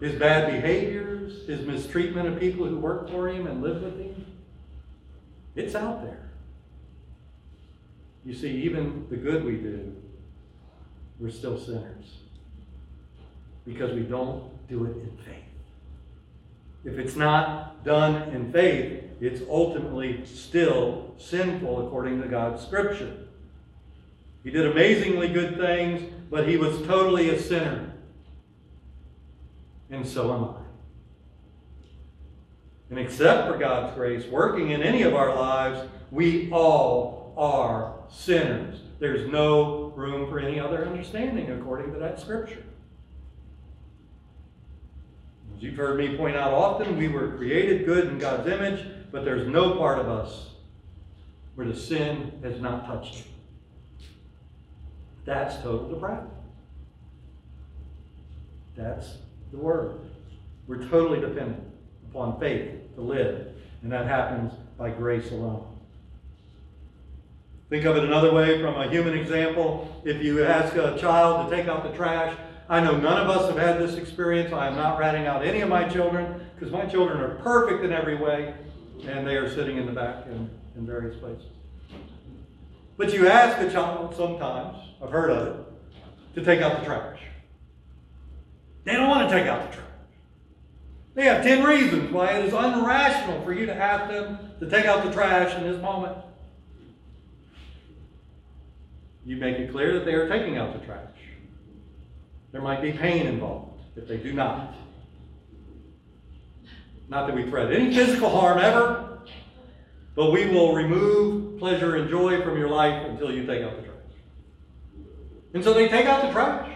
his 0.00 0.14
bad 0.14 0.50
behaviors, 0.50 1.46
his 1.46 1.66
mistreatment 1.66 2.28
of 2.28 2.40
people 2.40 2.66
who 2.66 2.78
work 2.78 3.08
for 3.10 3.28
him 3.28 3.46
and 3.46 3.62
live 3.62 3.82
with 3.82 3.98
him, 3.98 4.26
it's 5.54 5.74
out 5.74 6.02
there. 6.02 6.30
You 8.24 8.34
see, 8.34 8.50
even 8.62 9.06
the 9.08 9.16
good 9.16 9.44
we 9.44 9.56
do 9.56 9.96
we're 11.20 11.30
still 11.30 11.58
sinners 11.58 12.16
because 13.66 13.92
we 13.92 14.02
don't 14.02 14.44
do 14.68 14.84
it 14.86 14.96
in 14.96 15.16
faith. 15.24 15.44
If 16.84 16.98
it's 16.98 17.14
not 17.14 17.84
done 17.84 18.30
in 18.34 18.50
faith, 18.50 19.04
it's 19.20 19.42
ultimately 19.50 20.24
still 20.24 21.14
sinful 21.18 21.86
according 21.86 22.22
to 22.22 22.28
God's 22.28 22.62
scripture. 22.62 23.14
He 24.42 24.50
did 24.50 24.66
amazingly 24.66 25.28
good 25.28 25.58
things, 25.58 26.10
but 26.30 26.48
he 26.48 26.56
was 26.56 26.80
totally 26.86 27.28
a 27.28 27.38
sinner. 27.38 27.92
And 29.90 30.06
so 30.06 30.32
am 30.32 30.44
I. 30.44 30.54
And 32.88 32.98
except 32.98 33.46
for 33.46 33.58
God's 33.58 33.94
grace 33.94 34.26
working 34.26 34.70
in 34.70 34.82
any 34.82 35.02
of 35.02 35.14
our 35.14 35.34
lives, 35.34 35.86
we 36.10 36.50
all 36.50 37.34
are 37.36 37.94
sinners. 38.10 38.80
There's 38.98 39.30
no 39.30 39.79
room 39.96 40.30
for 40.30 40.38
any 40.38 40.58
other 40.58 40.86
understanding 40.86 41.50
according 41.50 41.92
to 41.92 41.98
that 41.98 42.20
scripture. 42.20 42.64
As 45.56 45.62
you've 45.62 45.76
heard 45.76 45.98
me 45.98 46.16
point 46.16 46.36
out 46.36 46.52
often, 46.52 46.96
we 46.96 47.08
were 47.08 47.36
created 47.36 47.84
good 47.84 48.08
in 48.08 48.18
God's 48.18 48.48
image, 48.48 48.86
but 49.12 49.24
there's 49.24 49.46
no 49.46 49.76
part 49.76 49.98
of 49.98 50.08
us 50.08 50.50
where 51.54 51.66
the 51.66 51.76
sin 51.76 52.40
has 52.42 52.60
not 52.60 52.86
touched 52.86 53.20
it. 53.20 53.26
That's 55.24 55.56
total 55.56 55.90
depravity. 55.90 56.30
That's 58.76 59.18
the 59.50 59.58
word. 59.58 60.00
We're 60.66 60.88
totally 60.88 61.20
dependent 61.20 61.62
upon 62.10 62.40
faith 62.40 62.94
to 62.94 63.00
live, 63.00 63.48
and 63.82 63.92
that 63.92 64.06
happens 64.06 64.52
by 64.78 64.90
grace 64.90 65.30
alone. 65.30 65.69
Think 67.70 67.84
of 67.84 67.96
it 67.96 68.02
another 68.02 68.32
way 68.32 68.60
from 68.60 68.74
a 68.74 68.90
human 68.90 69.14
example. 69.14 70.02
If 70.04 70.20
you 70.24 70.42
ask 70.44 70.74
a 70.74 70.98
child 70.98 71.48
to 71.48 71.56
take 71.56 71.68
out 71.68 71.84
the 71.84 71.96
trash, 71.96 72.36
I 72.68 72.80
know 72.80 72.96
none 72.96 73.22
of 73.22 73.30
us 73.30 73.46
have 73.46 73.56
had 73.56 73.78
this 73.78 73.94
experience. 73.94 74.52
I 74.52 74.66
am 74.66 74.74
not 74.74 74.98
ratting 74.98 75.26
out 75.26 75.44
any 75.44 75.60
of 75.60 75.68
my 75.68 75.88
children 75.88 76.48
because 76.56 76.72
my 76.72 76.84
children 76.86 77.20
are 77.20 77.36
perfect 77.36 77.84
in 77.84 77.92
every 77.92 78.16
way 78.16 78.54
and 79.06 79.24
they 79.24 79.36
are 79.36 79.48
sitting 79.48 79.76
in 79.76 79.86
the 79.86 79.92
back 79.92 80.26
in, 80.26 80.50
in 80.76 80.84
various 80.84 81.16
places. 81.20 81.46
But 82.96 83.14
you 83.14 83.28
ask 83.28 83.60
a 83.60 83.70
child 83.70 84.16
sometimes, 84.16 84.76
I've 85.00 85.12
heard 85.12 85.30
of 85.30 85.46
it, 85.46 86.34
to 86.34 86.44
take 86.44 86.60
out 86.62 86.80
the 86.80 86.84
trash. 86.84 87.20
They 88.82 88.94
don't 88.94 89.08
want 89.08 89.30
to 89.30 89.34
take 89.34 89.46
out 89.46 89.70
the 89.70 89.76
trash. 89.76 89.86
They 91.14 91.24
have 91.26 91.44
10 91.44 91.62
reasons 91.62 92.12
why 92.12 92.32
it 92.32 92.46
is 92.46 92.52
unrational 92.52 93.44
for 93.44 93.52
you 93.52 93.66
to 93.66 93.74
ask 93.74 94.10
them 94.10 94.38
to 94.58 94.68
take 94.68 94.86
out 94.86 95.04
the 95.04 95.12
trash 95.12 95.56
in 95.56 95.62
this 95.62 95.80
moment 95.80 96.16
you 99.24 99.36
make 99.36 99.58
it 99.58 99.70
clear 99.70 99.92
that 99.94 100.04
they 100.04 100.14
are 100.14 100.28
taking 100.28 100.56
out 100.56 100.78
the 100.78 100.84
trash. 100.84 101.00
There 102.52 102.62
might 102.62 102.82
be 102.82 102.92
pain 102.92 103.26
involved 103.26 103.80
if 103.96 104.08
they 104.08 104.16
do 104.16 104.32
not. 104.32 104.74
Not 107.08 107.26
that 107.26 107.36
we 107.36 107.44
threat 107.44 107.72
any 107.72 107.94
physical 107.94 108.30
harm 108.30 108.58
ever, 108.58 109.20
but 110.14 110.32
we 110.32 110.46
will 110.46 110.74
remove 110.74 111.58
pleasure 111.58 111.96
and 111.96 112.08
joy 112.08 112.42
from 112.42 112.58
your 112.58 112.68
life 112.68 113.06
until 113.06 113.32
you 113.32 113.44
take 113.46 113.62
out 113.62 113.76
the 113.76 113.82
trash. 113.82 113.96
And 115.54 115.64
so 115.64 115.74
they 115.74 115.88
take 115.88 116.06
out 116.06 116.22
the 116.22 116.32
trash. 116.32 116.70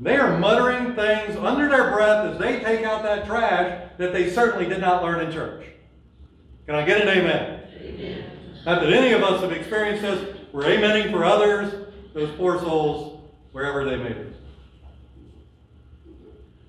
They 0.00 0.16
are 0.16 0.38
muttering 0.38 0.94
things 0.94 1.36
under 1.36 1.68
their 1.68 1.92
breath 1.92 2.26
as 2.26 2.38
they 2.38 2.58
take 2.60 2.84
out 2.84 3.04
that 3.04 3.26
trash 3.26 3.90
that 3.96 4.12
they 4.12 4.28
certainly 4.30 4.66
did 4.66 4.80
not 4.80 5.02
learn 5.02 5.20
in 5.24 5.32
church. 5.32 5.66
Can 6.66 6.74
I 6.74 6.84
get 6.84 7.00
an 7.00 7.08
amen? 7.08 7.63
Not 8.64 8.80
that 8.80 8.92
any 8.92 9.12
of 9.12 9.22
us 9.22 9.42
have 9.42 9.52
experienced 9.52 10.02
this. 10.02 10.36
We're 10.52 10.64
amening 10.64 11.10
for 11.10 11.24
others, 11.24 11.72
those 12.14 12.30
poor 12.36 12.58
souls, 12.58 13.20
wherever 13.52 13.84
they 13.84 13.96
may 13.96 14.12
be. 14.12 14.30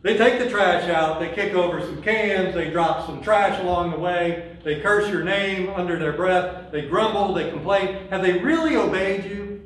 They 0.01 0.17
take 0.17 0.37
the 0.37 0.49
trash 0.49 0.87
out, 0.89 1.19
they 1.19 1.29
kick 1.29 1.53
over 1.53 1.81
some 1.81 2.01
cans, 2.03 2.53
they 2.53 2.69
drop 2.69 3.07
some 3.07 3.23
trash 3.23 3.59
along 3.61 3.89
the 3.91 3.97
way, 3.97 4.55
they 4.63 4.79
curse 4.79 5.09
your 5.09 5.23
name 5.23 5.69
under 5.69 5.97
their 5.97 6.13
breath, 6.13 6.71
they 6.71 6.83
grumble, 6.83 7.33
they 7.33 7.49
complain. 7.49 8.07
Have 8.09 8.21
they 8.21 8.33
really 8.33 8.75
obeyed 8.75 9.25
you? 9.25 9.65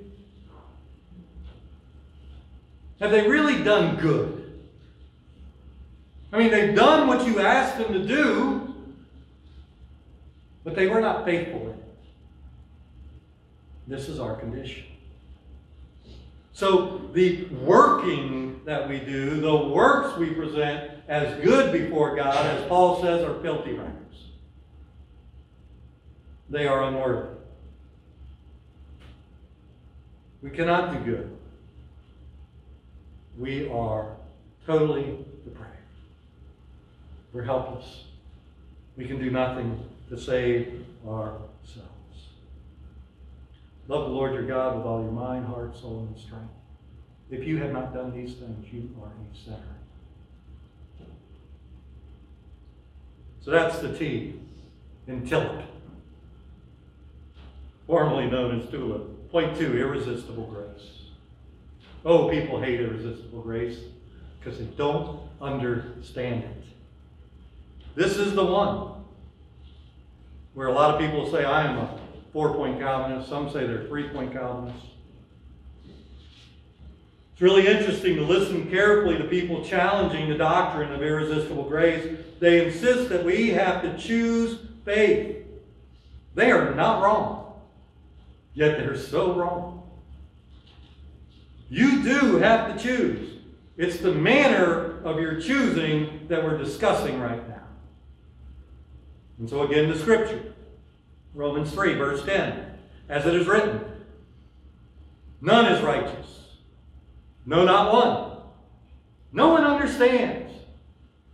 Have 3.02 3.12
they 3.12 3.28
really 3.28 3.64
done 3.64 3.98
good? 3.98 4.62
I 6.32 6.38
mean, 6.38 6.52
they've 6.52 6.76
done 6.76 7.08
what 7.08 7.26
you 7.26 7.40
asked 7.40 7.78
them 7.78 7.92
to 7.92 8.06
do, 8.06 8.76
but 10.64 10.76
they 10.76 10.88
were 10.88 11.02
not 11.02 11.26
faithful. 11.26 11.69
This 13.90 14.08
is 14.08 14.20
our 14.20 14.36
condition. 14.38 14.86
So, 16.54 17.10
the 17.14 17.46
working 17.46 18.62
that 18.64 18.88
we 18.88 19.00
do, 19.00 19.42
the 19.42 19.56
works 19.56 20.18
we 20.18 20.30
present 20.30 20.92
as 21.10 21.44
good 21.44 21.74
before 21.74 22.16
God, 22.16 22.46
as 22.46 22.66
Paul 22.68 23.02
says, 23.02 23.24
are 23.24 23.42
filthy 23.42 23.74
rags. 23.74 23.96
They 26.50 26.68
are 26.68 26.84
unworthy. 26.84 27.36
We 30.42 30.52
cannot 30.52 30.94
do 30.94 31.12
good 31.12 31.40
we 33.40 33.70
are 33.70 34.18
totally 34.66 35.26
depraved. 35.46 35.72
We're 37.32 37.44
helpless. 37.44 38.04
We 38.98 39.08
can 39.08 39.18
do 39.18 39.32
nothing 39.32 39.82
to 40.10 40.20
save 40.20 40.86
ourselves. 41.08 41.49
Love 43.90 44.04
the 44.04 44.12
Lord 44.12 44.36
your 44.36 44.44
God 44.44 44.78
with 44.78 44.86
all 44.86 45.02
your 45.02 45.12
mind, 45.12 45.48
heart, 45.48 45.76
soul, 45.76 46.08
and 46.08 46.18
strength. 46.18 46.54
If 47.32 47.44
you 47.44 47.58
have 47.58 47.74
not 47.74 47.92
done 47.92 48.16
these 48.16 48.36
things, 48.36 48.72
you 48.72 48.96
are 49.02 49.08
a 49.10 49.36
sinner. 49.36 49.58
So 53.42 53.50
that's 53.50 53.80
the 53.80 53.92
T 53.98 54.40
in 55.08 55.28
TILUP, 55.28 55.64
formerly 57.88 58.30
known 58.30 58.62
as 58.62 58.70
TULIP. 58.70 59.32
Point 59.32 59.58
two, 59.58 59.76
irresistible 59.76 60.46
grace. 60.46 60.92
Oh, 62.06 62.30
people 62.30 62.62
hate 62.62 62.80
irresistible 62.80 63.42
grace 63.42 63.80
because 64.40 64.60
they 64.60 64.66
don't 64.66 65.20
understand 65.42 66.44
it. 66.44 66.64
This 67.96 68.18
is 68.18 68.36
the 68.36 68.46
one 68.46 69.04
where 70.54 70.68
a 70.68 70.72
lot 70.74 70.94
of 70.94 71.02
people 71.02 71.32
say, 71.32 71.44
I 71.44 71.66
am 71.66 71.78
a 71.80 71.99
four 72.32 72.54
point 72.54 72.80
Calvinist. 72.80 73.30
Some 73.30 73.50
say 73.52 73.66
they're 73.66 73.88
three 73.88 74.10
point 74.10 74.34
Calvinists. 74.34 74.86
It's 77.34 77.42
really 77.42 77.68
interesting 77.68 78.18
to 78.18 78.24
listen 78.24 78.70
carefully 78.70 79.18
to 79.18 79.24
people 79.24 79.64
challenging 79.64 80.28
the 80.30 80.36
doctrine 80.36 80.92
of 80.92 81.02
irresistible 81.02 81.64
grace. 81.64 82.18
They 82.40 82.66
insist 82.66 83.10
that 83.10 83.24
we 83.24 83.50
have 83.52 83.82
to 83.82 83.98
choose 83.98 84.60
faith. 84.84 85.46
They 86.36 86.52
are 86.52 86.76
not 86.76 87.02
wrong, 87.02 87.62
yet 88.54 88.78
they're 88.78 88.98
so 88.98 89.34
wrong. 89.36 89.90
You 91.70 92.04
do 92.04 92.38
have 92.38 92.76
to 92.76 92.84
choose. 92.84 93.38
It's 93.78 94.00
the 94.00 94.12
manner 94.12 95.02
of 95.06 95.20
your 95.22 95.40
choosing 95.40 96.26
that 96.28 96.44
we're 96.44 96.58
discussing 96.58 97.22
right 97.22 97.48
now. 97.48 97.64
And 99.38 99.50
so 99.50 99.62
again, 99.62 99.90
the 99.90 99.98
scripture. 99.98 100.54
Romans 101.34 101.72
3, 101.72 101.94
verse 101.96 102.24
10. 102.26 102.66
As 103.08 103.26
it 103.26 103.36
is 103.36 103.48
written, 103.48 103.82
None 105.42 105.72
is 105.72 105.82
righteous. 105.82 106.48
No, 107.46 107.64
not 107.64 107.94
one. 107.94 108.38
No 109.32 109.50
one 109.50 109.64
understands. 109.64 110.54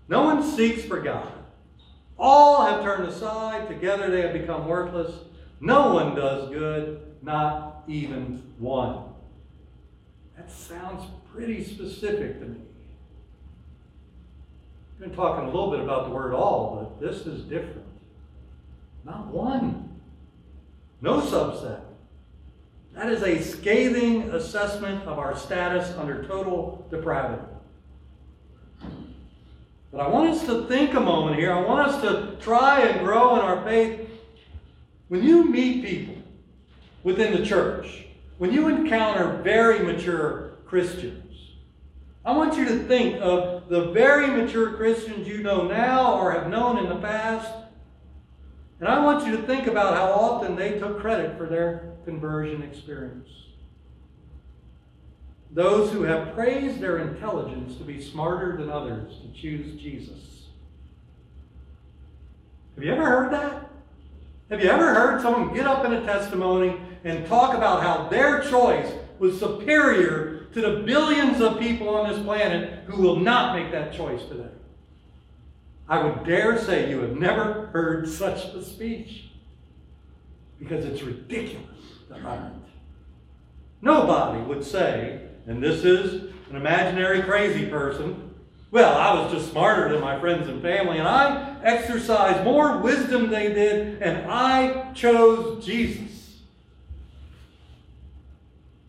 No 0.07 0.23
one 0.23 0.43
seeks 0.43 0.83
for 0.83 1.01
God. 1.01 1.31
All 2.17 2.65
have 2.65 2.83
turned 2.83 3.07
aside. 3.07 3.67
Together 3.67 4.09
they 4.09 4.21
have 4.21 4.33
become 4.33 4.67
worthless. 4.67 5.13
No 5.59 5.93
one 5.93 6.15
does 6.15 6.49
good, 6.49 7.01
not 7.21 7.83
even 7.87 8.53
one. 8.59 9.03
That 10.37 10.51
sounds 10.51 11.03
pretty 11.33 11.63
specific 11.63 12.39
to 12.39 12.45
me. 12.45 12.59
I've 14.93 14.99
been 14.99 15.15
talking 15.15 15.45
a 15.45 15.47
little 15.47 15.71
bit 15.71 15.79
about 15.79 16.05
the 16.05 16.11
word 16.11 16.33
all, 16.33 16.97
but 16.99 17.05
this 17.05 17.25
is 17.25 17.43
different. 17.43 17.83
Not 19.03 19.27
one. 19.27 19.84
No 21.05 21.21
subset. 21.21 21.81
That 22.95 23.11
is 23.11 23.21
a 23.21 23.39
scathing 23.39 24.23
assessment 24.31 25.03
of 25.03 25.19
our 25.19 25.37
status 25.37 25.95
under 25.97 26.23
total 26.23 26.87
depravity. 26.89 27.43
But 29.91 30.01
I 30.01 30.07
want 30.07 30.31
us 30.31 30.43
to 30.47 30.65
think 30.65 30.95
a 30.95 30.99
moment 30.99 31.37
here. 31.37 31.53
I 31.53 31.61
want 31.61 31.89
us 31.89 32.01
to 32.01 32.43
try 32.43 32.81
and 32.81 33.05
grow 33.05 33.35
in 33.35 33.41
our 33.41 33.63
faith. 33.63 34.09
When 35.09 35.23
you 35.23 35.47
meet 35.47 35.85
people 35.85 36.15
within 37.03 37.39
the 37.39 37.45
church, 37.45 38.07
when 38.39 38.51
you 38.51 38.67
encounter 38.67 39.43
very 39.43 39.83
mature 39.83 40.57
Christians, 40.65 41.51
I 42.25 42.35
want 42.35 42.57
you 42.57 42.65
to 42.65 42.79
think 42.87 43.21
of 43.21 43.69
the 43.69 43.91
very 43.91 44.25
mature 44.25 44.73
Christians 44.73 45.27
you 45.27 45.43
know 45.43 45.67
now 45.67 46.19
or 46.19 46.31
have 46.31 46.49
known 46.49 46.79
in 46.79 46.89
the 46.89 46.95
past. 46.95 47.64
And 48.79 48.89
I 48.89 49.03
want 49.03 49.25
you 49.25 49.35
to 49.37 49.43
think 49.43 49.67
about 49.67 49.95
how 49.95 50.11
often 50.11 50.55
they 50.55 50.79
took 50.79 50.99
credit 50.99 51.37
for 51.37 51.47
their 51.47 51.93
conversion 52.03 52.61
experience. 52.61 53.29
Those 55.51 55.91
who 55.91 56.03
have 56.03 56.33
praised 56.33 56.81
their 56.81 56.97
intelligence 56.97 57.77
to 57.77 57.83
be 57.83 58.01
smarter 58.01 58.57
than 58.57 58.69
others 58.69 59.13
to 59.21 59.39
choose 59.39 59.79
Jesus. 59.81 60.47
Have 62.75 62.83
you 62.83 62.91
ever 62.91 63.05
heard 63.05 63.31
that? 63.31 63.69
Have 64.49 64.61
you 64.61 64.69
ever 64.69 64.93
heard 64.93 65.21
someone 65.21 65.55
get 65.55 65.65
up 65.65 65.85
in 65.85 65.93
a 65.93 66.03
testimony 66.03 66.77
and 67.05 67.25
talk 67.25 67.55
about 67.55 67.81
how 67.81 68.09
their 68.09 68.41
choice 68.41 68.91
was 69.19 69.39
superior 69.39 70.47
to 70.55 70.61
the 70.61 70.83
billions 70.85 71.41
of 71.41 71.59
people 71.59 71.89
on 71.89 72.09
this 72.09 72.21
planet 72.23 72.85
who 72.87 73.01
will 73.01 73.17
not 73.17 73.55
make 73.55 73.71
that 73.71 73.93
choice 73.93 74.21
today. 74.25 74.54
I 75.87 76.03
would 76.03 76.25
dare 76.25 76.57
say 76.57 76.89
you 76.89 76.99
have 77.01 77.15
never 77.15 77.67
heard 77.67 78.07
such 78.09 78.45
a 78.53 78.63
speech 78.63 79.25
because 80.59 80.85
it's 80.85 81.03
ridiculous. 81.03 81.65
Nobody 83.81 84.41
would 84.41 84.63
say, 84.63 85.21
and 85.45 85.61
this 85.61 85.83
is 85.83 86.33
an 86.49 86.55
imaginary 86.55 87.21
crazy 87.21 87.67
person, 87.67 88.33
well, 88.71 88.97
I 88.97 89.13
was 89.21 89.31
just 89.31 89.51
smarter 89.51 89.89
than 89.89 90.01
my 90.01 90.19
friends 90.19 90.49
and 90.49 90.61
family, 90.61 90.97
and 90.97 91.07
I 91.07 91.55
exercised 91.63 92.43
more 92.43 92.79
wisdom 92.79 93.23
than 93.23 93.31
they 93.31 93.53
did, 93.53 94.01
and 94.01 94.29
I 94.29 94.91
chose 94.93 95.63
Jesus. 95.63 96.39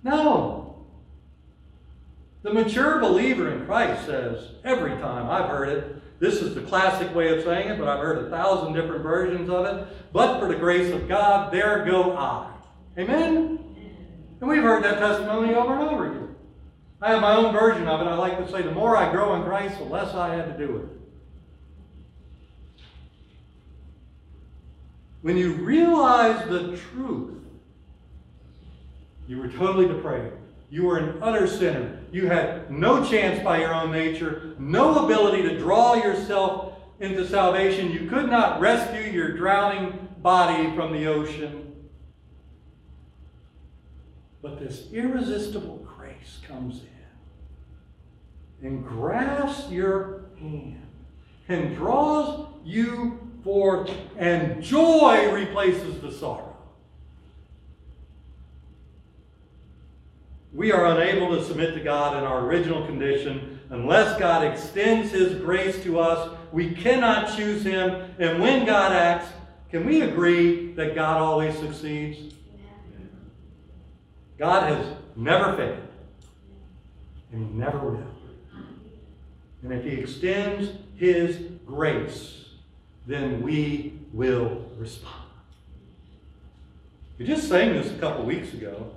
No. 0.03 0.85
The 2.43 2.53
mature 2.53 3.01
believer 3.01 3.51
in 3.53 3.67
Christ 3.67 4.07
says, 4.07 4.53
every 4.65 4.93
time 4.93 5.29
I've 5.29 5.51
heard 5.51 5.69
it, 5.69 5.96
this 6.19 6.37
is 6.43 6.55
the 6.55 6.63
classic 6.63 7.15
way 7.15 7.37
of 7.37 7.45
saying 7.45 7.69
it, 7.69 7.79
but 7.79 7.89
I've 7.89 8.01
heard 8.01 8.25
a 8.25 8.31
thousand 8.31 8.75
different 8.75 9.03
versions 9.03 9.49
of 9.51 9.67
it. 9.67 10.13
But 10.13 10.39
for 10.41 10.49
the 10.49 10.57
grace 10.57 10.93
of 10.93 11.09
God, 11.09 11.53
there 11.53 11.85
go 11.85 12.17
I. 12.17 12.53
Amen? 12.99 13.59
And 14.41 14.51
we've 14.51 14.63
heard 14.63 14.85
that 14.85 14.99
testimony 14.99 15.55
over 15.55 15.75
and 15.75 15.83
over 15.83 16.11
again. 16.11 16.35
I 17.03 17.11
have 17.11 17.21
my 17.21 17.37
own 17.37 17.53
version 17.53 17.87
of 17.87 18.01
it. 18.01 18.05
I 18.05 18.15
like 18.15 18.39
to 18.39 18.51
say, 18.51 18.63
the 18.63 18.71
more 18.71 18.97
I 18.97 19.11
grow 19.13 19.35
in 19.35 19.43
Christ, 19.43 19.79
the 19.79 19.85
less 19.85 20.15
I 20.15 20.35
had 20.35 20.47
to 20.47 20.67
do 20.67 20.73
with 20.73 20.83
it. 20.85 20.89
When 25.23 25.37
you 25.37 25.55
realize 25.55 26.49
the 26.49 26.79
truth 26.93 27.37
you 29.29 29.39
were 29.39 29.49
totally 29.49 29.89
depraved. 29.89 30.37
You 30.71 30.85
were 30.85 30.99
an 30.99 31.23
utter 31.23 31.47
sinner. 31.47 32.01
You 32.13 32.29
had 32.29 32.71
no 32.71 33.05
chance 33.05 33.43
by 33.43 33.61
your 33.61 33.75
own 33.75 33.93
nature, 33.93 34.55
no 34.59 35.05
ability 35.05 35.43
to 35.43 35.59
draw 35.59 35.95
yourself 35.95 36.75
into 37.01 37.27
salvation. 37.27 37.93
You 37.93 38.09
could 38.09 38.31
not 38.31 38.61
rescue 38.61 39.11
your 39.13 39.37
drowning 39.37 40.09
body 40.23 40.75
from 40.75 40.93
the 40.93 41.07
ocean. 41.07 41.75
But 44.43 44.59
this 44.59 44.93
irresistible 44.93 45.87
grace 45.97 46.39
comes 46.47 46.81
in 46.81 48.67
and 48.67 48.85
grasps 48.85 49.71
your 49.71 50.27
hand 50.39 50.83
and 51.49 51.77
draws 51.77 52.49
you 52.65 53.21
forth, 53.45 53.91
and 54.19 54.63
joy 54.63 55.33
replaces 55.33 56.01
the 56.01 56.11
sorrow. 56.11 56.46
We 60.57 60.73
are 60.73 60.87
unable 60.87 61.37
to 61.37 61.45
submit 61.45 61.75
to 61.75 61.81
God 61.81 62.17
in 62.17 62.25
our 62.25 62.47
original 62.47 62.87
condition 62.87 63.61
unless 63.69 64.19
God 64.19 64.43
extends 64.43 65.11
His 65.11 65.35
grace 65.35 65.83
to 65.83 66.01
us. 66.01 66.35
We 66.51 66.71
cannot 66.71 67.37
choose 67.37 67.63
Him. 67.63 68.11
And 68.19 68.41
when 68.41 68.65
God 68.65 68.93
acts, 68.93 69.29
can 69.71 69.85
we 69.85 70.01
agree 70.01 70.73
that 70.73 70.95
God 70.95 71.19
always 71.21 71.59
succeeds? 71.59 72.35
God 74.39 74.73
has 74.73 74.97
never 75.15 75.55
failed, 75.59 75.89
and 77.33 77.47
He 77.47 77.53
never 77.53 77.79
will. 77.79 78.07
And 79.63 79.73
if 79.75 79.85
He 79.85 79.91
extends 79.91 80.71
His 80.97 81.37
grace, 81.67 82.47
then 83.07 83.43
we 83.43 83.93
will 84.11 84.65
respond. 84.79 85.29
We 87.19 87.27
just 87.27 87.47
sang 87.47 87.75
this 87.75 87.91
a 87.91 87.99
couple 87.99 88.25
weeks 88.25 88.55
ago. 88.55 88.91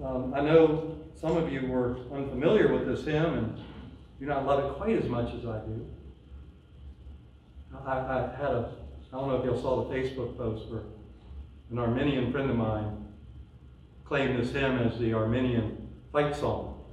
Um, 0.00 0.32
I 0.34 0.40
know 0.40 0.98
some 1.20 1.36
of 1.36 1.52
you 1.52 1.66
were 1.66 1.96
unfamiliar 2.12 2.72
with 2.72 2.86
this 2.86 3.04
hymn 3.04 3.34
and 3.34 3.56
do 4.18 4.26
not 4.26 4.46
love 4.46 4.64
it 4.64 4.76
quite 4.76 4.96
as 4.96 5.08
much 5.08 5.34
as 5.34 5.44
I 5.44 5.58
do. 5.58 5.86
I, 7.84 7.92
I 7.92 8.34
had 8.36 8.50
a, 8.50 8.74
I 9.12 9.16
don't 9.16 9.28
know 9.28 9.36
if 9.36 9.44
y'all 9.44 9.60
saw 9.60 9.84
the 9.84 9.94
Facebook 9.94 10.36
post 10.36 10.68
where 10.70 10.82
an 11.70 11.78
Arminian 11.78 12.30
friend 12.30 12.50
of 12.50 12.56
mine 12.56 13.06
claimed 14.04 14.38
this 14.38 14.52
hymn 14.52 14.78
as 14.78 14.98
the 14.98 15.12
Arminian 15.14 15.88
fight 16.12 16.36
song. 16.36 16.84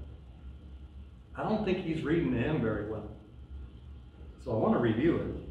I 1.35 1.43
don't 1.43 1.63
think 1.65 1.85
he's 1.85 2.03
reading 2.03 2.33
the 2.33 2.39
hymn 2.39 2.61
very 2.61 2.89
well. 2.89 3.09
So 4.43 4.51
I 4.51 4.55
want 4.55 4.73
to 4.73 4.79
review 4.79 5.17
it. 5.17 5.49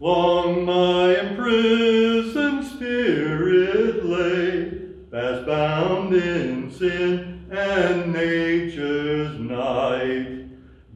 Long 0.00 0.64
my 0.64 1.18
imprisoned 1.20 2.64
spirit 2.64 4.04
lay, 4.04 4.79
fast 5.10 5.44
bound 5.44 6.14
in 6.14 6.70
sin 6.70 7.44
and 7.50 8.12
nature's 8.12 9.36
night. 9.40 10.46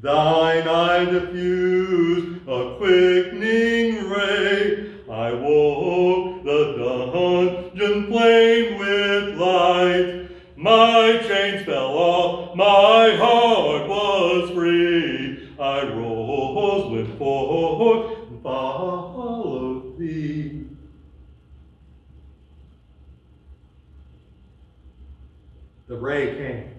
Thine 0.01 0.69
eye 0.69 1.05
diffused 1.07 2.47
a 2.47 2.77
quickening 2.77 4.09
ray. 4.09 4.93
I 5.11 5.33
woke 5.33 6.45
the 6.45 6.75
dungeon 6.77 8.07
flame 8.07 8.79
with 8.79 9.37
light. 9.37 10.29
My 10.57 11.19
chains 11.27 11.44
The 25.87 25.97
ray 25.97 26.35
came. 26.35 26.71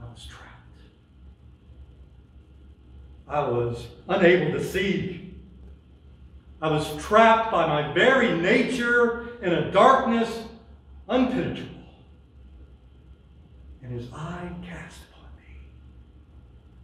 I 0.00 0.04
was 0.04 0.26
trapped. 0.26 0.80
I 3.26 3.40
was 3.48 3.86
unable 4.08 4.58
to 4.58 4.64
see. 4.64 5.34
I 6.60 6.70
was 6.70 6.94
trapped 7.02 7.50
by 7.50 7.66
my 7.66 7.92
very 7.94 8.38
nature 8.38 9.38
in 9.42 9.52
a 9.52 9.70
darkness 9.70 10.44
unpenetrable. 11.08 11.72
And 13.82 13.92
his 13.92 14.12
eye 14.12 14.50
cast 14.62 14.98
upon 15.10 15.30
me. 15.36 15.58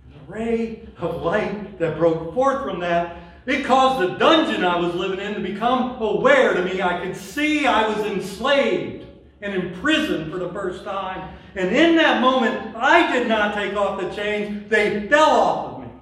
And 0.05 0.15
the 0.15 0.33
ray 0.33 0.89
of 0.99 1.23
light 1.23 1.79
that 1.79 1.99
broke 1.99 2.33
forth 2.33 2.65
from 2.65 2.81
that, 2.81 3.17
it 3.45 3.65
caused 3.65 4.09
the 4.09 4.17
dungeon 4.19 4.65
I 4.65 4.77
was 4.77 4.95
living 4.95 5.19
in 5.19 5.35
to 5.35 5.41
become 5.41 6.01
aware 6.01 6.55
to 6.55 6.65
me. 6.65 6.81
I 6.81 7.05
could 7.05 7.17
see 7.17 7.67
I 7.67 7.89
was 7.89 7.99
enslaved 8.07 9.02
and 9.43 9.55
imprisoned 9.55 10.31
for 10.31 10.39
the 10.39 10.49
first 10.51 10.85
time. 10.85 11.37
And 11.57 11.75
in 11.75 11.97
that 11.97 12.23
moment, 12.23 12.75
I 12.77 13.13
did 13.13 13.29
not 13.29 13.55
take 13.55 13.75
off 13.75 14.01
the 14.01 14.09
chains, 14.11 14.71
they 14.71 15.09
fell 15.09 15.31
off 15.31 15.75
of 15.75 15.81
me. 15.83 15.93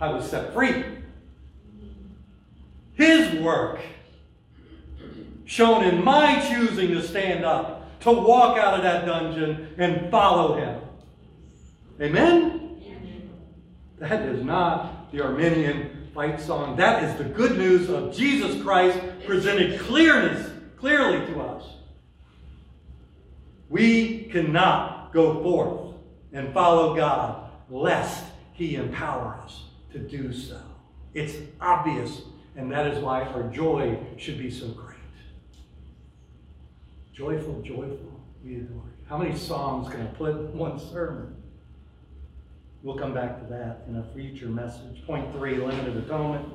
I 0.00 0.12
was 0.12 0.28
set 0.28 0.52
free. 0.52 0.84
His 2.94 3.40
work, 3.40 3.80
shown 5.44 5.84
in 5.84 6.04
my 6.04 6.40
choosing 6.48 6.88
to 6.88 7.02
stand 7.02 7.44
up, 7.44 8.00
to 8.00 8.12
walk 8.12 8.58
out 8.58 8.74
of 8.74 8.82
that 8.82 9.06
dungeon 9.06 9.74
and 9.78 10.10
follow 10.10 10.56
him. 10.56 10.80
Amen? 12.00 12.60
That 13.98 14.22
is 14.22 14.44
not 14.44 15.10
the 15.12 15.22
Arminian 15.22 16.10
fight 16.12 16.40
song. 16.40 16.76
That 16.76 17.04
is 17.04 17.16
the 17.16 17.24
good 17.24 17.56
news 17.56 17.88
of 17.88 18.14
Jesus 18.14 18.60
Christ 18.62 18.98
presented 19.24 19.80
clearness, 19.80 20.50
clearly 20.76 21.24
to 21.32 21.40
us. 21.40 21.64
We 23.68 24.24
cannot 24.24 25.12
go 25.12 25.42
forth 25.42 25.96
and 26.32 26.52
follow 26.52 26.94
God 26.94 27.50
lest 27.70 28.24
He 28.52 28.76
empower 28.76 29.38
us 29.42 29.64
to 29.92 29.98
do 29.98 30.32
so. 30.32 30.60
It's 31.14 31.36
obvious, 31.60 32.22
and 32.56 32.70
that 32.72 32.86
is 32.88 33.02
why 33.02 33.22
our 33.22 33.44
joy 33.44 33.98
should 34.16 34.38
be 34.38 34.50
so 34.50 34.68
great. 34.68 34.90
Joyful, 37.12 37.62
joyful, 37.62 38.20
we 38.44 38.56
adore 38.56 38.68
you. 38.68 38.92
How 39.08 39.16
many 39.18 39.36
songs 39.36 39.88
can 39.88 40.02
I 40.02 40.06
put 40.06 40.30
in 40.32 40.58
one 40.58 40.80
sermon? 40.80 41.36
We'll 42.82 42.98
come 42.98 43.14
back 43.14 43.40
to 43.40 43.46
that 43.46 43.84
in 43.88 43.96
a 43.96 44.04
future 44.14 44.48
message. 44.48 45.06
Point 45.06 45.32
three, 45.32 45.56
limited 45.56 45.96
atonement. 45.96 46.46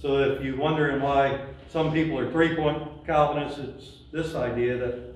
So 0.00 0.18
if 0.20 0.42
you're 0.42 0.56
wondering 0.56 1.02
why 1.02 1.40
some 1.68 1.92
people 1.92 2.18
are 2.18 2.30
three-point 2.30 3.04
Calvinists, 3.04 3.58
it's 3.58 3.86
this 4.12 4.34
idea 4.36 4.78
that 4.78 5.07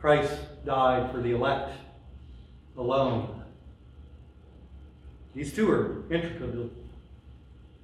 Christ 0.00 0.32
died 0.64 1.10
for 1.10 1.20
the 1.20 1.32
elect 1.32 1.72
alone. 2.76 3.42
These 5.34 5.52
two 5.52 5.70
are 5.70 6.02
intricately, 6.10 6.70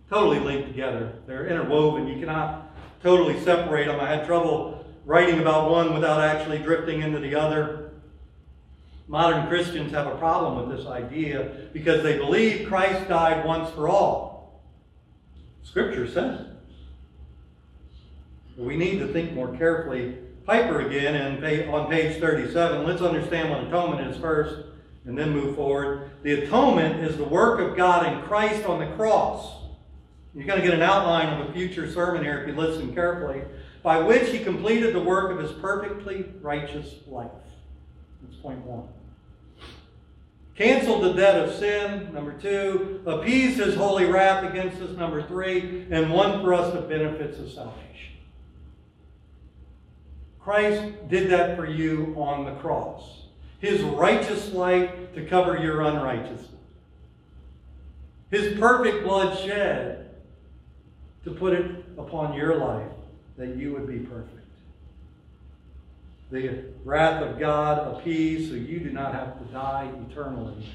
totally 0.09 0.40
linked 0.40 0.68
together. 0.68 1.12
They're 1.26 1.46
interwoven. 1.46 2.09
You 2.09 2.18
cannot 2.18 2.74
totally 3.02 3.38
separate 3.40 3.87
them. 3.87 4.00
I 4.00 4.09
had 4.09 4.26
trouble 4.26 4.85
writing 5.05 5.40
about 5.40 5.70
one 5.70 5.94
without 5.94 6.20
actually 6.20 6.59
drifting 6.59 7.02
into 7.02 7.20
the 7.20 7.35
other. 7.35 7.92
Modern 9.09 9.46
Christians 9.46 9.92
have 9.92 10.09
a 10.09 10.16
problem 10.16 10.66
with 10.68 10.76
this 10.76 10.87
idea 10.88 11.68
because 11.72 12.02
they 12.02 12.18
believe 12.18 12.66
Christ 12.66 13.09
died 13.09 13.44
once 13.44 13.70
for 13.70 13.88
all. 13.88 14.64
Scripture 15.62 16.09
says. 16.09 16.46
We 18.57 18.76
need 18.76 18.98
to 19.00 19.07
think 19.07 19.35
more 19.35 19.55
carefully. 19.57 20.16
Piper 20.46 20.80
again 20.80 21.16
and 21.16 21.70
on 21.70 21.90
page 21.90 22.20
37. 22.20 22.87
Let's 22.87 23.02
understand 23.02 23.50
what 23.50 23.64
atonement 23.64 24.09
is 24.09 24.16
first 24.20 24.64
and 25.04 25.18
then 25.18 25.30
move 25.30 25.56
forward. 25.56 26.11
The 26.22 26.44
atonement 26.44 27.02
is 27.02 27.16
the 27.16 27.24
work 27.24 27.59
of 27.59 27.76
God 27.76 28.12
in 28.12 28.22
Christ 28.22 28.64
on 28.64 28.78
the 28.78 28.94
cross. 28.94 29.64
You're 30.35 30.46
going 30.46 30.61
to 30.61 30.64
get 30.64 30.74
an 30.74 30.82
outline 30.82 31.40
of 31.40 31.48
a 31.48 31.52
future 31.52 31.90
sermon 31.90 32.22
here 32.22 32.38
if 32.38 32.46
you 32.46 32.54
listen 32.54 32.94
carefully, 32.94 33.42
by 33.82 33.98
which 33.98 34.30
he 34.30 34.38
completed 34.38 34.94
the 34.94 35.00
work 35.00 35.32
of 35.32 35.38
his 35.38 35.50
perfectly 35.52 36.26
righteous 36.40 36.94
life. 37.09 37.30
That's 38.22 38.37
point 38.37 38.61
one. 38.61 38.88
Canceled 40.54 41.02
the 41.02 41.12
debt 41.12 41.42
of 41.42 41.54
sin, 41.56 42.12
number 42.14 42.32
two. 42.32 43.02
Appeased 43.04 43.59
his 43.59 43.74
holy 43.74 44.04
wrath 44.04 44.44
against 44.44 44.80
us, 44.80 44.96
number 44.96 45.26
three. 45.26 45.87
And 45.90 46.12
won 46.12 46.42
for 46.42 46.54
us 46.54 46.72
the 46.72 46.80
benefits 46.80 47.38
of 47.38 47.50
salvation. 47.50 48.15
Christ 50.46 51.09
did 51.09 51.28
that 51.30 51.56
for 51.56 51.66
you 51.66 52.14
on 52.16 52.46
the 52.46 52.54
cross. 52.61 53.02
His 53.59 53.82
righteous 53.82 54.52
light 54.52 55.14
to 55.14 55.26
cover 55.26 55.59
your 55.59 55.82
unrighteousness. 55.82 56.50
His 58.30 58.59
perfect 58.59 59.04
blood 59.04 59.38
shed 59.38 60.14
to 61.24 61.32
put 61.32 61.52
it 61.52 61.85
upon 61.98 62.32
your 62.35 62.56
life 62.56 62.92
that 63.37 63.56
you 63.56 63.72
would 63.74 63.87
be 63.87 63.98
perfect 63.98 64.46
the 66.30 66.64
wrath 66.85 67.22
of 67.22 67.38
God 67.38 67.96
appeased 67.96 68.50
so 68.50 68.56
you 68.56 68.80
do 68.80 68.90
not 68.90 69.14
have 69.14 69.38
to 69.38 69.44
die 69.52 69.90
eternally. 70.09 70.66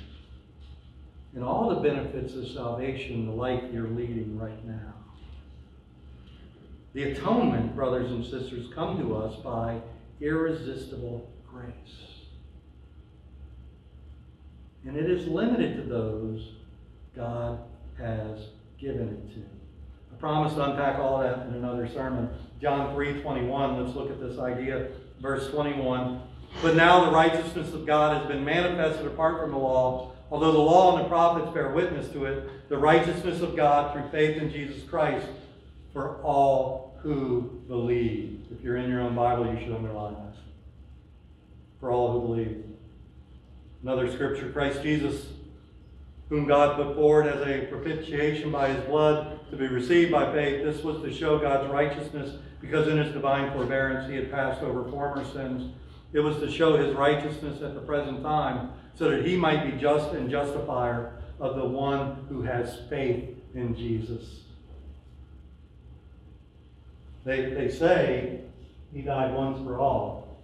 And 1.35 1.43
all 1.43 1.69
the 1.69 1.81
benefits 1.81 2.35
of 2.35 2.47
salvation, 2.47 3.25
the 3.25 3.31
life 3.31 3.63
you're 3.71 3.87
leading 3.87 4.37
right 4.37 4.65
now. 4.65 4.93
The 6.93 7.11
atonement, 7.11 7.75
brothers 7.75 8.11
and 8.11 8.23
sisters, 8.23 8.67
come 8.73 8.97
to 8.99 9.15
us 9.15 9.35
by 9.37 9.79
irresistible 10.19 11.29
grace. 11.49 11.71
And 14.85 14.97
it 14.97 15.09
is 15.09 15.27
limited 15.27 15.77
to 15.77 15.83
those 15.83 16.49
God 17.15 17.59
has 17.97 18.39
given 18.79 19.09
it 19.09 19.33
to. 19.35 19.41
I 20.11 20.19
promise 20.19 20.53
to 20.55 20.71
unpack 20.71 20.99
all 20.99 21.19
that 21.19 21.47
in 21.47 21.53
another 21.53 21.87
sermon. 21.87 22.29
John 22.61 22.93
3 22.93 23.21
21, 23.21 23.83
let's 23.83 23.95
look 23.95 24.09
at 24.09 24.19
this 24.19 24.37
idea 24.37 24.89
verse 25.21 25.49
21. 25.49 26.21
But 26.61 26.75
now 26.75 27.05
the 27.05 27.11
righteousness 27.11 27.73
of 27.73 27.85
God 27.85 28.17
has 28.17 28.27
been 28.27 28.43
manifested 28.43 29.05
apart 29.05 29.39
from 29.39 29.51
the 29.51 29.57
law. 29.57 30.11
Although 30.31 30.51
the 30.51 30.57
law 30.57 30.95
and 30.95 31.05
the 31.05 31.09
prophets 31.09 31.53
bear 31.53 31.71
witness 31.71 32.09
to 32.09 32.25
it, 32.25 32.69
the 32.69 32.77
righteousness 32.77 33.41
of 33.41 33.55
God 33.55 33.93
through 33.93 34.09
faith 34.09 34.41
in 34.41 34.49
Jesus 34.49 34.83
Christ 34.89 35.27
for 35.93 36.21
all 36.21 36.97
who 37.01 37.61
believe. 37.67 38.45
If 38.51 38.63
you're 38.63 38.77
in 38.77 38.89
your 38.89 39.01
own 39.01 39.15
Bible, 39.15 39.51
you 39.53 39.59
should 39.59 39.73
underline 39.73 40.13
that. 40.13 40.35
For 41.79 41.91
all 41.91 42.13
who 42.13 42.27
believe. 42.27 42.63
Another 43.83 44.11
scripture, 44.11 44.51
Christ 44.51 44.83
Jesus, 44.83 45.27
whom 46.29 46.45
God 46.45 46.75
put 46.75 46.95
forward 46.95 47.25
as 47.25 47.45
a 47.45 47.65
propitiation 47.65 48.51
by 48.51 48.69
his 48.69 48.83
blood 48.85 49.39
to 49.49 49.57
be 49.57 49.67
received 49.67 50.11
by 50.11 50.31
faith. 50.31 50.63
This 50.63 50.83
was 50.83 51.01
to 51.01 51.11
show 51.11 51.39
God's 51.39 51.69
righteousness 51.71 52.37
because 52.61 52.87
in 52.87 52.97
his 52.97 53.11
divine 53.11 53.51
forbearance 53.51 54.09
he 54.09 54.15
had 54.15 54.31
passed 54.31 54.61
over 54.61 54.89
former 54.89 55.25
sins. 55.25 55.73
It 56.13 56.19
was 56.19 56.37
to 56.37 56.51
show 56.51 56.77
his 56.77 56.95
righteousness 56.95 57.61
at 57.61 57.73
the 57.73 57.81
present 57.81 58.21
time 58.21 58.71
so 58.93 59.09
that 59.09 59.25
he 59.25 59.35
might 59.35 59.69
be 59.69 59.81
just 59.81 60.11
and 60.11 60.29
justifier 60.29 61.13
of 61.39 61.55
the 61.55 61.65
one 61.65 62.25
who 62.29 62.43
has 62.43 62.79
faith 62.89 63.29
in 63.55 63.75
Jesus. 63.75 64.41
They, 67.23 67.45
they 67.51 67.69
say 67.69 68.39
he 68.93 69.01
died 69.01 69.33
once 69.33 69.63
for 69.65 69.79
all. 69.79 70.39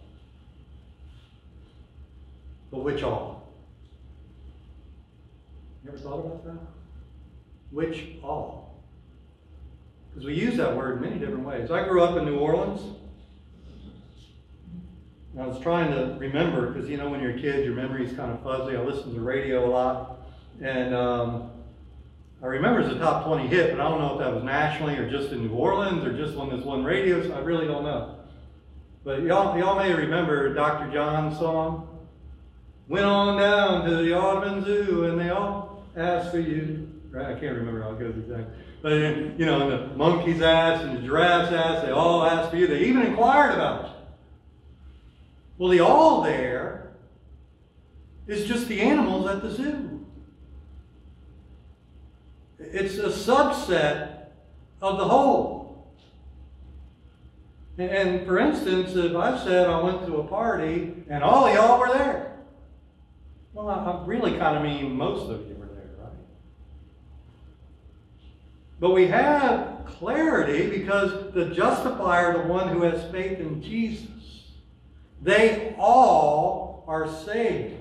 But 2.72 2.84
which 2.84 3.04
all? 3.04 3.52
You 5.84 5.90
ever 5.90 5.98
thought 5.98 6.20
about 6.20 6.46
that? 6.46 6.60
Which 7.72 8.06
all? 8.24 8.76
Because 10.10 10.26
we 10.26 10.34
use 10.34 10.58
that 10.58 10.76
word 10.76 10.98
in 10.98 11.02
many 11.02 11.20
different 11.20 11.46
ways. 11.46 11.72
I 11.72 11.88
grew 11.88 12.04
up 12.04 12.18
in 12.18 12.26
New 12.26 12.40
Orleans. 12.40 12.82
I 15.40 15.46
was 15.46 15.60
trying 15.62 15.92
to 15.92 16.18
remember, 16.18 16.72
because 16.72 16.90
you 16.90 16.98
know 16.98 17.10
when 17.10 17.22
you're 17.22 17.36
a 17.36 17.40
kid, 17.40 17.64
your 17.64 17.76
memory's 17.76 18.12
kind 18.14 18.32
of 18.32 18.42
fuzzy. 18.42 18.76
I 18.76 18.82
listened 18.82 19.14
to 19.14 19.22
radio 19.22 19.70
a 19.70 19.70
lot. 19.70 20.20
And 20.62 20.96
um, 20.96 21.52
I 22.42 22.46
remember 22.46 22.82
it's 22.82 22.94
a 22.94 23.00
top 23.00 23.26
20 23.26 23.48
hit, 23.48 23.72
but 23.72 23.80
I 23.80 23.90
don't 23.90 24.00
know 24.00 24.14
if 24.14 24.20
that 24.20 24.34
was 24.34 24.44
nationally 24.44 24.96
or 24.96 25.10
just 25.10 25.32
in 25.32 25.48
New 25.48 25.54
Orleans 25.54 26.04
or 26.04 26.14
just 26.14 26.38
on 26.38 26.50
this 26.50 26.64
one 26.64 26.84
radio, 26.84 27.26
so 27.28 27.34
I 27.34 27.40
really 27.40 27.66
don't 27.66 27.84
know. 27.84 28.20
But 29.04 29.24
y'all, 29.24 29.58
y'all 29.58 29.76
may 29.76 29.94
remember 29.94 30.54
Dr. 30.54 30.92
John's 30.94 31.40
song. 31.40 31.88
Went 32.88 33.06
on 33.06 33.38
down 33.38 33.86
to 33.86 33.96
the 33.98 34.16
Audubon 34.16 34.64
Zoo 34.64 35.06
and 35.06 35.20
they 35.20 35.30
all 35.30 35.84
asked 35.96 36.32
for 36.32 36.40
you. 36.40 36.88
Right? 37.10 37.36
I 37.36 37.40
can't 37.40 37.58
remember 37.58 37.82
how 37.82 37.92
it 37.92 38.00
goes 38.00 38.16
exactly. 38.16 38.54
But, 38.84 38.92
you 38.92 39.46
know, 39.46 39.70
the 39.70 39.96
monkeys 39.96 40.42
asked 40.42 40.84
and 40.84 40.98
the 40.98 41.02
giraffes 41.02 41.52
asked, 41.52 41.86
they 41.86 41.92
all 41.92 42.24
asked 42.24 42.52
for 42.52 42.58
you. 42.58 42.68
They 42.68 42.84
even 42.84 43.02
inquired 43.02 43.56
about 43.56 43.86
you. 43.86 43.92
Well, 45.58 45.70
the 45.70 45.80
all 45.80 46.22
there 46.22 46.92
is 48.28 48.46
just 48.46 48.68
the 48.68 48.80
animals 48.82 49.28
at 49.28 49.42
the 49.42 49.50
zoo. 49.50 50.06
It's 52.60 52.98
a 52.98 53.10
subset 53.10 54.28
of 54.82 54.98
the 54.98 55.06
whole. 55.06 55.88
And 57.78 58.26
for 58.26 58.40
instance, 58.40 58.96
if 58.96 59.16
I 59.16 59.38
said 59.44 59.68
I 59.68 59.80
went 59.80 60.06
to 60.08 60.18
a 60.18 60.24
party 60.24 60.94
and 61.10 61.24
all 61.24 61.46
of 61.46 61.54
y'all 61.54 61.80
were 61.80 61.90
there, 61.90 62.38
well, 63.54 63.70
I 63.70 64.04
really 64.06 64.38
kind 64.38 64.58
of 64.58 64.64
mean 64.64 64.96
most 64.96 65.30
of 65.30 65.48
you 65.48 65.56
were 65.56 65.68
there, 65.68 65.90
right? 66.00 66.12
But 68.80 68.92
we 68.92 69.08
have 69.08 69.86
clarity 69.86 70.70
because 70.80 71.34
the 71.34 71.46
justifier, 71.54 72.34
the 72.34 72.48
one 72.52 72.70
who 72.70 72.82
has 72.82 73.12
faith 73.12 73.40
in 73.40 73.62
Jesus, 73.62 74.10
they 75.22 75.76
all 75.78 76.84
are 76.88 77.08
saved 77.26 77.76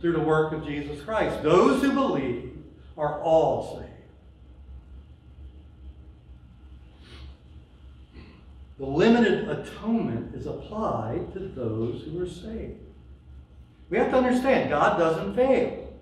through 0.00 0.12
the 0.12 0.20
work 0.20 0.52
of 0.52 0.64
Jesus 0.64 1.02
Christ. 1.04 1.42
Those 1.42 1.82
who 1.82 1.92
believe 1.92 2.55
are 2.96 3.20
all 3.22 3.78
saved. 3.78 3.92
The 8.78 8.86
limited 8.86 9.48
atonement 9.48 10.34
is 10.34 10.46
applied 10.46 11.32
to 11.32 11.38
those 11.40 12.02
who 12.02 12.22
are 12.22 12.28
saved. 12.28 12.80
We 13.88 13.98
have 13.98 14.10
to 14.10 14.16
understand 14.16 14.70
God 14.70 14.98
doesn't 14.98 15.34
fail. 15.34 15.94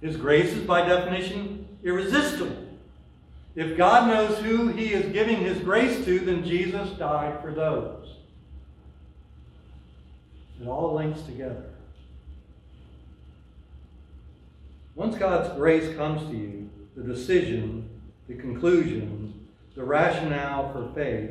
His 0.00 0.16
grace 0.16 0.52
is 0.52 0.64
by 0.64 0.86
definition 0.86 1.68
irresistible. 1.82 2.56
If 3.54 3.76
God 3.76 4.08
knows 4.08 4.38
who 4.38 4.68
he 4.68 4.92
is 4.92 5.12
giving 5.12 5.38
his 5.38 5.58
grace 5.58 6.04
to, 6.04 6.20
then 6.20 6.44
Jesus 6.44 6.90
died 6.90 7.42
for 7.42 7.52
those. 7.52 8.14
It 10.60 10.68
all 10.68 10.94
links 10.94 11.20
together. 11.22 11.64
Once 15.00 15.16
God's 15.16 15.48
grace 15.56 15.96
comes 15.96 16.20
to 16.30 16.36
you, 16.36 16.68
the 16.94 17.02
decision, 17.02 17.88
the 18.28 18.34
conclusion, 18.34 19.46
the 19.74 19.82
rationale 19.82 20.70
for 20.74 20.92
faith 20.94 21.30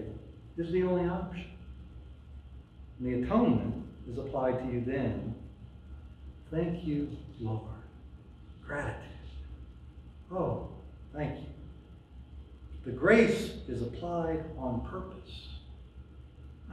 is 0.57 0.71
the 0.71 0.81
only 0.81 1.07
option. 1.07 1.45
And 2.97 3.07
the 3.07 3.27
atonement 3.27 3.85
is 4.11 4.17
applied 4.17 4.57
to 4.57 4.73
you 4.73 4.83
then. 4.83 5.35
Thank 6.49 6.83
you, 6.83 7.15
Lord. 7.39 7.61
Gratitude. 8.65 9.03
Oh, 10.31 10.69
thank 11.15 11.37
you. 11.37 11.45
The 12.85 12.91
grace 12.91 13.51
is 13.67 13.83
applied 13.83 14.45
on 14.57 14.81
purpose, 14.89 15.49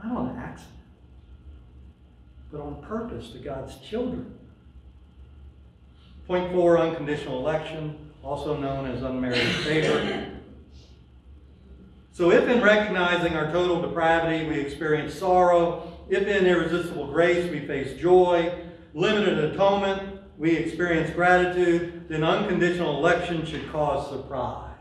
not 0.03 0.17
on 0.17 0.35
accident, 0.35 0.73
but 2.51 2.59
on 2.59 2.81
purpose 2.81 3.29
to 3.33 3.37
God's 3.37 3.75
children. 3.87 4.36
Point 6.27 6.51
four, 6.51 6.77
unconditional 6.77 7.39
election, 7.39 8.11
also 8.21 8.57
known 8.57 8.85
as 8.91 9.01
unmerited 9.03 9.55
favor. 9.63 10.31
So 12.11 12.31
if 12.31 12.49
in 12.49 12.63
recognizing 12.63 13.35
our 13.35 13.51
total 13.51 13.79
depravity 13.79 14.47
we 14.47 14.59
experience 14.59 15.13
sorrow, 15.13 15.95
if 16.09 16.25
in 16.25 16.47
irresistible 16.47 17.05
grace 17.05 17.47
we 17.51 17.59
face 17.59 17.95
joy, 18.01 18.59
limited 18.95 19.37
atonement 19.37 20.17
we 20.35 20.55
experience 20.55 21.11
gratitude, 21.11 22.09
then 22.09 22.23
unconditional 22.23 22.97
election 22.97 23.45
should 23.45 23.71
cause 23.71 24.09
surprise. 24.09 24.71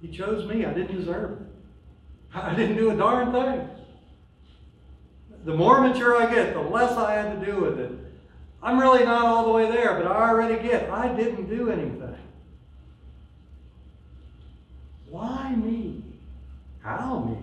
He 0.00 0.08
chose 0.08 0.48
me. 0.48 0.64
I 0.64 0.72
didn't 0.72 0.96
deserve 0.96 1.32
it. 1.32 1.46
I 2.34 2.54
didn't 2.54 2.76
do 2.76 2.90
a 2.90 2.96
darn 2.96 3.32
thing. 3.32 3.68
The 5.44 5.54
more 5.54 5.82
mature 5.82 6.16
I 6.16 6.34
get, 6.34 6.54
the 6.54 6.60
less 6.60 6.96
I 6.96 7.12
had 7.12 7.40
to 7.40 7.44
do 7.46 7.60
with 7.60 7.78
it. 7.78 8.09
I'm 8.62 8.78
really 8.78 9.04
not 9.04 9.24
all 9.24 9.44
the 9.44 9.52
way 9.52 9.70
there, 9.70 9.94
but 9.94 10.06
I 10.06 10.28
already 10.28 10.62
get 10.62 10.90
I 10.90 11.14
didn't 11.14 11.48
do 11.48 11.70
anything. 11.70 12.16
Why 15.08 15.54
me? 15.54 16.02
How 16.82 17.20
me? 17.20 17.38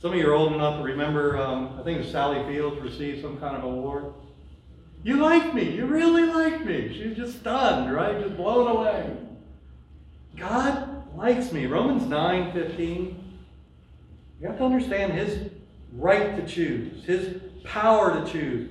Some 0.00 0.12
of 0.12 0.18
you 0.18 0.28
are 0.28 0.34
old 0.34 0.52
enough 0.52 0.78
to 0.78 0.84
remember, 0.84 1.36
um, 1.38 1.76
I 1.78 1.82
think 1.82 2.04
Sally 2.04 2.44
Fields 2.52 2.80
received 2.80 3.20
some 3.20 3.38
kind 3.38 3.56
of 3.56 3.64
award. 3.64 4.12
You 5.02 5.16
like 5.16 5.54
me. 5.54 5.74
You 5.74 5.86
really 5.86 6.24
like 6.24 6.64
me. 6.64 6.92
She's 6.92 7.16
just 7.16 7.40
stunned, 7.40 7.92
right? 7.92 8.20
Just 8.20 8.36
blown 8.36 8.68
away. 8.68 9.16
God 10.36 11.16
likes 11.16 11.52
me. 11.52 11.66
Romans 11.66 12.04
9 12.04 12.52
15. 12.52 13.24
You 14.40 14.46
have 14.46 14.58
to 14.58 14.64
understand 14.64 15.12
his 15.12 15.50
right 15.92 16.36
to 16.36 16.46
choose, 16.46 17.04
his 17.04 17.40
power 17.64 18.24
to 18.24 18.30
choose. 18.30 18.70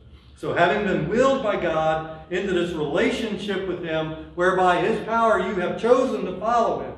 So, 0.41 0.55
having 0.55 0.87
been 0.87 1.07
willed 1.07 1.43
by 1.43 1.61
God 1.61 2.31
into 2.31 2.51
this 2.51 2.71
relationship 2.71 3.67
with 3.67 3.83
Him, 3.83 4.31
whereby 4.33 4.81
His 4.81 5.05
power 5.05 5.37
you 5.39 5.53
have 5.61 5.79
chosen 5.79 6.25
to 6.25 6.39
follow 6.39 6.81
Him, 6.81 6.95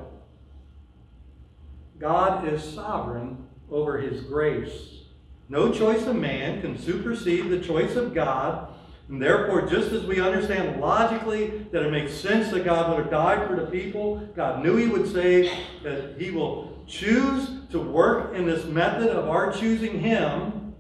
God 2.00 2.48
is 2.48 2.64
sovereign 2.64 3.46
over 3.70 3.98
His 3.98 4.22
grace. 4.22 5.02
No 5.50 5.74
choice 5.74 6.08
of 6.08 6.16
man 6.16 6.62
can 6.62 6.80
supersede 6.80 7.50
the 7.50 7.60
choice 7.60 7.98
of 7.98 8.14
God. 8.14 8.70
And 9.10 9.22
therefore, 9.22 9.64
just 9.64 9.92
as 9.92 10.06
we 10.06 10.22
understand 10.22 10.80
logically 10.80 11.68
that 11.74 11.84
it 11.84 11.92
makes 11.92 12.14
sense 12.14 12.50
that 12.52 12.64
God 12.64 12.92
would 12.92 13.00
have 13.00 13.12
died 13.12 13.46
for 13.50 13.58
the 13.58 13.66
people, 13.66 14.26
God 14.38 14.64
knew 14.64 14.78
He 14.78 14.88
would 14.88 15.12
save, 15.12 15.52
that 15.84 16.16
He 16.18 16.32
will 16.32 16.82
choose 16.88 17.50
to 17.72 17.80
work 17.80 18.36
in 18.36 18.46
this 18.46 18.64
method 18.64 19.10
of 19.10 19.28
our 19.28 19.52
choosing 19.52 20.00
Him 20.00 20.74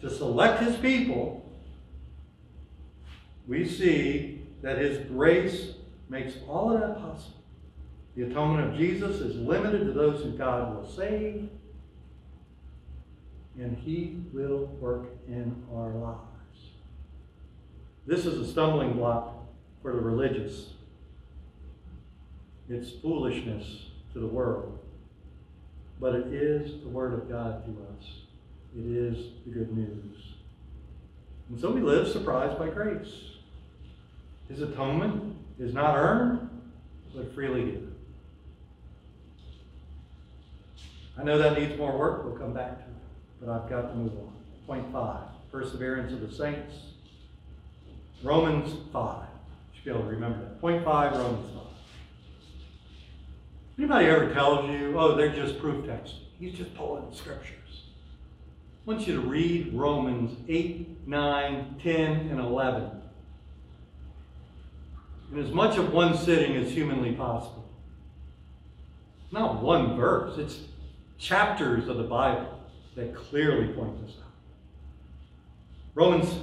to 0.00 0.08
select 0.08 0.62
His 0.62 0.76
people 0.76 1.40
we 3.50 3.66
see 3.68 4.42
that 4.62 4.78
his 4.78 5.04
grace 5.08 5.72
makes 6.08 6.34
all 6.48 6.72
of 6.72 6.80
that 6.80 7.00
possible. 7.00 7.42
The 8.14 8.22
atonement 8.22 8.70
of 8.70 8.78
Jesus 8.78 9.16
is 9.16 9.34
limited 9.36 9.86
to 9.86 9.92
those 9.92 10.22
who 10.22 10.30
God 10.38 10.76
will 10.76 10.88
save. 10.88 11.48
and 13.58 13.76
He 13.76 14.22
will 14.32 14.66
work 14.80 15.08
in 15.26 15.64
our 15.74 15.90
lives. 15.90 16.20
This 18.06 18.24
is 18.24 18.38
a 18.38 18.50
stumbling 18.50 18.92
block 18.92 19.34
for 19.82 19.92
the 19.92 20.00
religious. 20.00 20.74
It's 22.68 22.90
foolishness 22.90 23.86
to 24.12 24.20
the 24.20 24.28
world. 24.28 24.78
But 26.00 26.14
it 26.14 26.26
is 26.28 26.80
the 26.82 26.88
Word 26.88 27.14
of 27.14 27.28
God 27.28 27.64
to 27.66 27.70
us. 27.98 28.08
It 28.78 28.86
is 28.86 29.32
the 29.44 29.50
good 29.50 29.76
news. 29.76 30.34
And 31.48 31.60
so 31.60 31.72
we 31.72 31.80
live 31.80 32.06
surprised 32.06 32.56
by 32.58 32.68
grace. 32.68 33.39
His 34.50 34.62
atonement 34.62 35.36
is 35.60 35.72
not 35.72 35.96
earned, 35.96 36.50
but 37.14 37.32
freely 37.34 37.64
given. 37.64 37.94
I 41.16 41.22
know 41.22 41.38
that 41.38 41.58
needs 41.58 41.78
more 41.78 41.96
work. 41.96 42.24
We'll 42.24 42.36
come 42.36 42.52
back 42.52 42.78
to 42.78 42.84
it. 42.84 42.96
But 43.40 43.50
I've 43.50 43.70
got 43.70 43.82
to 43.90 43.94
move 43.94 44.12
on. 44.12 44.32
Point 44.66 44.92
five 44.92 45.22
perseverance 45.52 46.12
of 46.12 46.20
the 46.20 46.32
saints. 46.32 46.74
Romans 48.22 48.74
5. 48.92 49.22
You 49.22 49.28
should 49.74 49.84
be 49.84 49.90
able 49.90 50.02
to 50.02 50.08
remember 50.08 50.40
that. 50.40 50.60
Point 50.60 50.84
five, 50.84 51.12
Romans 51.12 51.50
5. 51.54 51.62
Anybody 53.78 54.06
ever 54.06 54.32
tells 54.32 54.70
you, 54.70 54.98
oh, 54.98 55.16
they're 55.16 55.34
just 55.34 55.58
proof 55.58 55.86
texts? 55.86 56.18
He's 56.38 56.52
just 56.52 56.74
pulling 56.74 57.12
scriptures. 57.14 57.84
I 58.86 58.90
want 58.90 59.06
you 59.06 59.14
to 59.14 59.20
read 59.26 59.72
Romans 59.72 60.36
8, 60.48 61.06
9, 61.08 61.76
10, 61.82 61.96
and 62.30 62.40
11 62.40 62.82
in 62.82 62.99
as 65.38 65.50
much 65.50 65.78
of 65.78 65.92
one 65.92 66.16
sitting 66.16 66.56
as 66.56 66.70
humanly 66.70 67.12
possible. 67.12 67.68
Not 69.32 69.62
one 69.62 69.96
verse, 69.96 70.38
it's 70.38 70.58
chapters 71.18 71.88
of 71.88 71.98
the 71.98 72.04
Bible 72.04 72.58
that 72.96 73.14
clearly 73.14 73.72
point 73.72 74.04
this 74.04 74.16
out. 74.16 74.32
Romans 75.94 76.34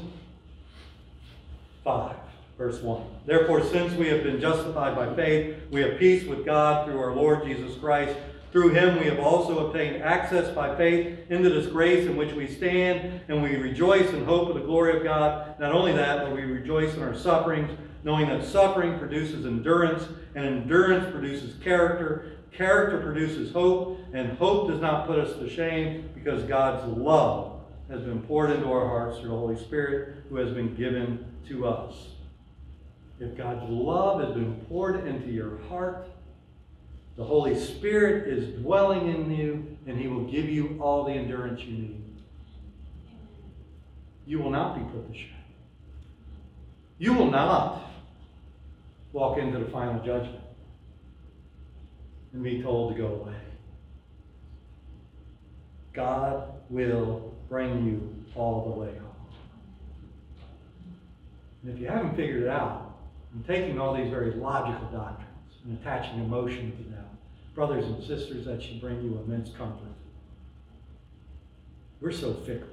5, 1.84 2.15
verse 2.58 2.82
1. 2.82 3.04
Therefore, 3.26 3.63
since 3.63 3.93
we 3.93 4.08
have 4.08 4.23
been 4.23 4.39
justified 4.39 4.95
by 4.95 5.13
faith, 5.15 5.58
we 5.69 5.82
have 5.82 6.00
peace 6.00 6.26
with 6.26 6.45
God 6.45 6.86
through 6.86 7.00
our 7.00 7.13
Lord 7.13 7.43
Jesus 7.45 7.76
Christ. 7.78 8.15
Through 8.54 8.69
him 8.69 8.97
we 9.00 9.06
have 9.06 9.19
also 9.19 9.67
obtained 9.67 10.02
access 10.02 10.54
by 10.56 10.76
faith 10.78 11.19
into 11.30 11.50
this 11.50 11.67
grace 11.67 12.08
in 12.08 12.15
which 12.15 12.34
we 12.34 12.47
stand, 12.47 13.21
and 13.28 13.43
we 13.43 13.56
rejoice 13.58 14.10
in 14.12 14.23
hope 14.23 14.47
of 14.50 14.56
the 14.56 14.62
glory 14.62 14.95
of 14.95 15.04
God. 15.04 15.60
Not 15.60 15.73
only 15.73 15.91
that, 15.93 16.23
but 16.23 16.34
we 16.34 16.43
rejoice 16.43 16.95
in 16.95 17.04
our 17.04 17.15
sufferings, 17.15 17.69
knowing 18.08 18.30
that 18.30 18.41
suffering 18.41 18.98
produces 18.98 19.46
endurance, 19.46 20.08
and 20.34 20.46
endurance 20.46 21.12
produces 21.12 21.62
character. 21.62 22.38
Character 22.54 23.02
produces 23.02 23.52
hope, 23.52 24.00
and 24.13 24.38
hope 24.38 24.70
does 24.70 24.80
not 24.80 25.06
put 25.06 25.20
us 25.20 25.38
to 25.38 25.50
shame 25.50 26.10
because 26.15 26.41
God's 26.43 26.88
love 26.98 27.60
has 27.89 28.00
been 28.00 28.22
poured 28.22 28.52
into 28.52 28.72
our 28.72 28.88
hearts 28.88 29.20
through 29.20 29.32
the 29.32 29.36
Holy 29.36 29.58
Spirit 29.58 30.24
who 30.30 30.38
has 30.38 30.54
been 30.54 30.74
given 30.74 31.26
to 31.50 31.67
us. 31.67 31.96
If 33.20 33.36
God's 33.36 33.70
love 33.70 34.22
has 34.22 34.34
been 34.34 34.56
poured 34.70 35.06
into 35.06 35.28
your 35.28 35.58
heart, 35.67 36.08
the 37.17 37.26
Holy 37.26 37.60
Spirit 37.60 38.30
is 38.30 38.58
dwelling 38.62 39.13
in 39.13 39.36
you, 39.36 39.78
and 39.86 40.00
He 40.00 40.08
will 40.08 40.24
give 40.32 40.46
you 40.46 40.80
all 40.82 41.04
the 41.04 41.12
endurance 41.12 41.60
you 41.60 41.78
need. 41.78 42.04
You 44.26 44.39
will 44.39 44.52
not 44.52 44.78
be 44.78 44.91
put 44.93 45.12
to 45.12 45.13
shame. 45.13 45.34
You 47.00 47.13
will 47.13 47.30
not 47.30 47.84
walk 49.17 49.39
into 49.39 49.58
the 49.58 49.65
final 49.71 49.99
judgment 50.06 50.43
and 52.34 52.43
be 52.43 52.62
told 52.62 52.93
to 52.93 53.01
go 53.01 53.08
away. 53.08 53.34
God 55.91 56.53
will 56.69 57.34
bring 57.49 57.84
you 57.84 58.15
all 58.36 58.71
the 58.71 58.80
way 58.80 58.95
home. 58.95 59.15
And 61.63 61.73
if 61.73 61.82
you 61.82 61.88
haven't 61.88 62.15
figured 62.15 62.43
it 62.43 62.47
out, 62.47 62.95
I'm 63.34 63.43
taking 63.43 63.80
all 63.80 63.95
these 63.95 64.12
very 64.12 64.34
logical 64.34 64.88
doctrines 64.89 65.56
and 65.65 65.80
attaching 65.80 66.19
emotion 66.19 66.77
to 66.77 66.84
them. 66.84 67.06
Brothers 67.56 67.86
and 67.86 68.03
sisters, 68.03 68.45
that 68.45 68.62
should 68.62 68.80
bring 68.80 69.01
you 69.01 69.19
immense 69.25 69.49
comfort. 69.49 69.95
We're 72.01 72.12
so 72.12 72.36
fickle. 72.36 72.67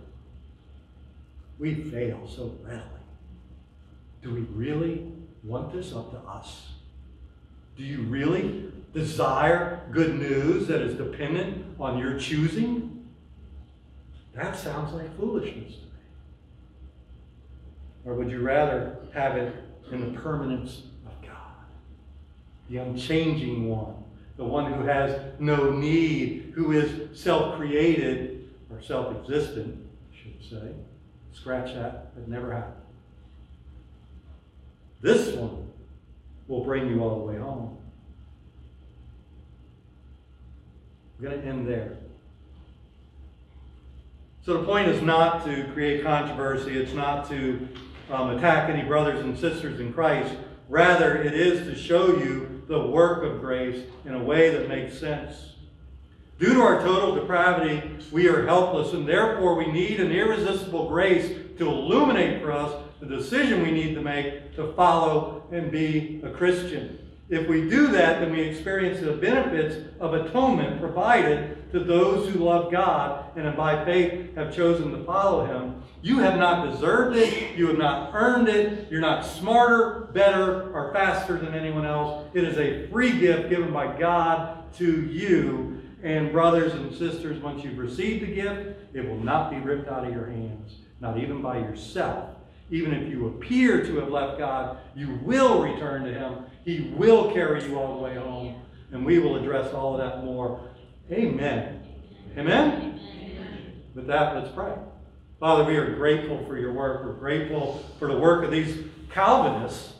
We 1.58 1.84
fail 1.84 2.28
so 2.28 2.54
readily. 2.62 2.84
Do 4.22 4.34
we 4.34 4.40
really 4.40 5.13
want 5.44 5.72
this 5.72 5.92
up 5.92 6.10
to 6.10 6.18
us? 6.28 6.70
Do 7.76 7.82
you 7.84 8.02
really 8.02 8.72
desire 8.92 9.82
good 9.92 10.14
news 10.14 10.66
that 10.68 10.80
is 10.80 10.94
dependent 10.94 11.76
on 11.78 11.98
your 11.98 12.18
choosing? 12.18 13.06
That 14.34 14.56
sounds 14.56 14.92
like 14.94 15.16
foolishness 15.16 15.74
to 15.74 15.82
me. 15.82 15.90
Or 18.04 18.14
would 18.14 18.30
you 18.30 18.40
rather 18.40 18.98
have 19.12 19.36
it 19.36 19.54
in 19.92 20.00
the 20.00 20.18
permanence 20.20 20.82
of 21.06 21.20
God, 21.22 21.66
the 22.68 22.78
unchanging 22.78 23.68
one, 23.68 23.94
the 24.36 24.44
one 24.44 24.72
who 24.72 24.84
has 24.84 25.20
no 25.38 25.70
need, 25.70 26.52
who 26.54 26.72
is 26.72 27.18
self 27.18 27.56
created 27.56 28.48
or 28.70 28.80
self 28.82 29.14
existent, 29.16 29.84
I 30.12 30.16
should 30.16 30.42
say? 30.50 30.72
Scratch 31.32 31.74
that, 31.74 32.12
it 32.16 32.28
never 32.28 32.52
happened. 32.52 32.83
This 35.04 35.34
one 35.36 35.70
will 36.48 36.64
bring 36.64 36.88
you 36.88 37.02
all 37.02 37.18
the 37.18 37.24
way 37.30 37.38
home. 37.38 37.76
I'm 41.18 41.24
going 41.26 41.42
to 41.42 41.46
end 41.46 41.68
there. 41.68 41.98
So 44.46 44.54
the 44.54 44.64
point 44.64 44.88
is 44.88 45.02
not 45.02 45.44
to 45.44 45.68
create 45.74 46.02
controversy. 46.02 46.78
It's 46.78 46.94
not 46.94 47.28
to 47.28 47.68
um, 48.10 48.30
attack 48.30 48.70
any 48.70 48.82
brothers 48.82 49.20
and 49.20 49.38
sisters 49.38 49.78
in 49.78 49.92
Christ. 49.92 50.34
Rather, 50.70 51.22
it 51.22 51.34
is 51.34 51.66
to 51.66 51.76
show 51.76 52.16
you 52.16 52.62
the 52.66 52.86
work 52.86 53.24
of 53.24 53.42
grace 53.42 53.84
in 54.06 54.14
a 54.14 54.24
way 54.24 54.48
that 54.56 54.70
makes 54.70 54.98
sense. 54.98 55.52
Due 56.38 56.54
to 56.54 56.62
our 56.62 56.80
total 56.80 57.14
depravity, 57.14 57.82
we 58.10 58.26
are 58.26 58.46
helpless, 58.46 58.94
and 58.94 59.06
therefore 59.06 59.54
we 59.54 59.70
need 59.70 60.00
an 60.00 60.10
irresistible 60.12 60.88
grace 60.88 61.28
to 61.58 61.68
illuminate 61.68 62.40
for 62.40 62.52
us 62.52 62.74
the 63.00 63.06
decision 63.06 63.62
we 63.62 63.70
need 63.70 63.94
to 63.94 64.00
make 64.00 64.43
to 64.56 64.72
follow 64.74 65.44
and 65.52 65.70
be 65.70 66.20
a 66.24 66.30
Christian. 66.30 66.98
If 67.30 67.48
we 67.48 67.68
do 67.68 67.88
that, 67.88 68.20
then 68.20 68.32
we 68.32 68.42
experience 68.42 69.00
the 69.00 69.12
benefits 69.12 69.76
of 69.98 70.12
atonement 70.12 70.78
provided 70.78 71.72
to 71.72 71.80
those 71.80 72.28
who 72.28 72.40
love 72.40 72.70
God 72.70 73.36
and 73.36 73.56
by 73.56 73.84
faith 73.84 74.34
have 74.36 74.54
chosen 74.54 74.92
to 74.92 75.04
follow 75.04 75.46
Him. 75.46 75.82
You 76.02 76.18
have 76.18 76.38
not 76.38 76.70
deserved 76.70 77.16
it. 77.16 77.56
You 77.56 77.68
have 77.68 77.78
not 77.78 78.10
earned 78.14 78.48
it. 78.48 78.90
You're 78.90 79.00
not 79.00 79.24
smarter, 79.24 80.10
better, 80.12 80.70
or 80.72 80.92
faster 80.92 81.38
than 81.38 81.54
anyone 81.54 81.86
else. 81.86 82.28
It 82.34 82.44
is 82.44 82.58
a 82.58 82.86
free 82.88 83.18
gift 83.18 83.48
given 83.48 83.72
by 83.72 83.98
God 83.98 84.72
to 84.74 85.06
you. 85.06 85.80
And 86.02 86.30
brothers 86.30 86.74
and 86.74 86.94
sisters, 86.94 87.42
once 87.42 87.64
you've 87.64 87.78
received 87.78 88.22
the 88.22 88.34
gift, 88.34 88.94
it 88.94 89.08
will 89.08 89.18
not 89.18 89.50
be 89.50 89.56
ripped 89.56 89.88
out 89.88 90.06
of 90.06 90.12
your 90.12 90.26
hands, 90.26 90.74
not 91.00 91.18
even 91.18 91.40
by 91.40 91.56
yourself. 91.56 92.28
Even 92.70 92.94
if 92.94 93.10
you 93.10 93.26
appear 93.28 93.84
to 93.84 93.96
have 94.00 94.08
left 94.08 94.38
God, 94.38 94.78
you 94.94 95.18
will 95.22 95.62
return 95.62 96.04
to 96.04 96.12
Him. 96.12 96.44
He 96.64 96.92
will 96.96 97.32
carry 97.32 97.62
you 97.64 97.78
all 97.78 97.96
the 97.96 98.02
way 98.02 98.14
home. 98.14 98.62
And 98.92 99.04
we 99.04 99.18
will 99.18 99.36
address 99.36 99.72
all 99.74 99.94
of 99.94 99.98
that 99.98 100.24
more. 100.24 100.60
Amen. 101.10 101.82
Amen? 102.38 103.00
With 103.94 104.06
that, 104.06 104.34
let's 104.34 104.54
pray. 104.54 104.72
Father, 105.38 105.64
we 105.64 105.76
are 105.76 105.94
grateful 105.94 106.44
for 106.46 106.58
your 106.58 106.72
work. 106.72 107.04
We're 107.04 107.12
grateful 107.12 107.84
for 107.98 108.08
the 108.08 108.18
work 108.18 108.44
of 108.44 108.50
these 108.50 108.84
Calvinists 109.10 109.94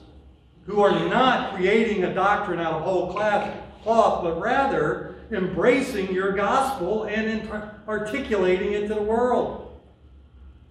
who 0.66 0.80
are 0.80 1.06
not 1.08 1.54
creating 1.54 2.04
a 2.04 2.14
doctrine 2.14 2.58
out 2.58 2.74
of 2.74 2.82
whole 2.82 3.12
cloth, 3.12 4.22
but 4.22 4.40
rather 4.40 5.16
embracing 5.30 6.12
your 6.12 6.32
gospel 6.32 7.04
and 7.04 7.48
articulating 7.86 8.72
it 8.72 8.88
to 8.88 8.94
the 8.94 9.02
world. 9.02 9.63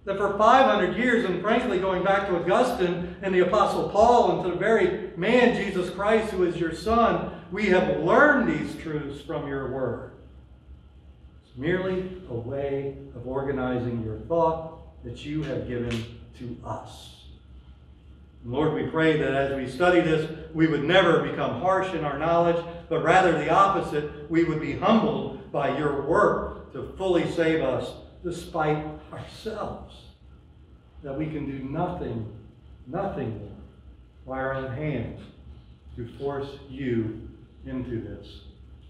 That 0.04 0.18
for 0.18 0.36
500 0.36 0.96
years, 0.98 1.24
and 1.24 1.40
frankly, 1.40 1.78
going 1.78 2.04
back 2.04 2.28
to 2.28 2.36
Augustine 2.36 3.16
and 3.22 3.34
the 3.34 3.40
Apostle 3.40 3.88
Paul 3.88 4.32
and 4.32 4.44
to 4.44 4.50
the 4.50 4.56
very 4.56 5.10
man, 5.16 5.56
Jesus 5.56 5.88
Christ, 5.90 6.30
who 6.30 6.44
is 6.44 6.56
your 6.56 6.74
Son, 6.74 7.30
we 7.50 7.66
have 7.66 8.00
learned 8.00 8.48
these 8.48 8.76
truths 8.82 9.22
from 9.22 9.48
your 9.48 9.70
word 9.70 10.10
It's 11.46 11.56
merely 11.56 12.20
a 12.28 12.34
way 12.34 12.96
of 13.14 13.26
organizing 13.26 14.02
your 14.02 14.18
thought 14.18 14.78
that 15.04 15.24
you 15.24 15.42
have 15.44 15.68
given 15.68 16.04
to 16.38 16.56
us. 16.66 17.14
Lord, 18.44 18.74
we 18.74 18.90
pray 18.90 19.16
that 19.16 19.32
as 19.32 19.56
we 19.56 19.70
study 19.70 20.02
this, 20.02 20.30
we 20.52 20.66
would 20.66 20.84
never 20.84 21.22
become 21.22 21.62
harsh 21.62 21.94
in 21.94 22.04
our 22.04 22.18
knowledge, 22.18 22.62
but 22.90 23.02
rather 23.02 23.32
the 23.32 23.50
opposite. 23.50 24.30
We 24.30 24.44
would 24.44 24.60
be 24.60 24.74
humbled 24.74 25.50
by 25.50 25.78
your 25.78 26.02
work 26.02 26.72
to 26.74 26.92
fully 26.98 27.30
save 27.30 27.62
us 27.62 27.90
despite 28.24 28.84
ourselves. 29.12 29.94
That 31.02 31.16
we 31.16 31.26
can 31.26 31.46
do 31.46 31.62
nothing, 31.68 32.26
nothing 32.86 33.54
by 34.26 34.38
our 34.38 34.54
own 34.54 34.74
hands 34.74 35.20
to 35.96 36.08
force 36.18 36.48
you 36.68 37.28
into 37.66 38.00
this. 38.00 38.26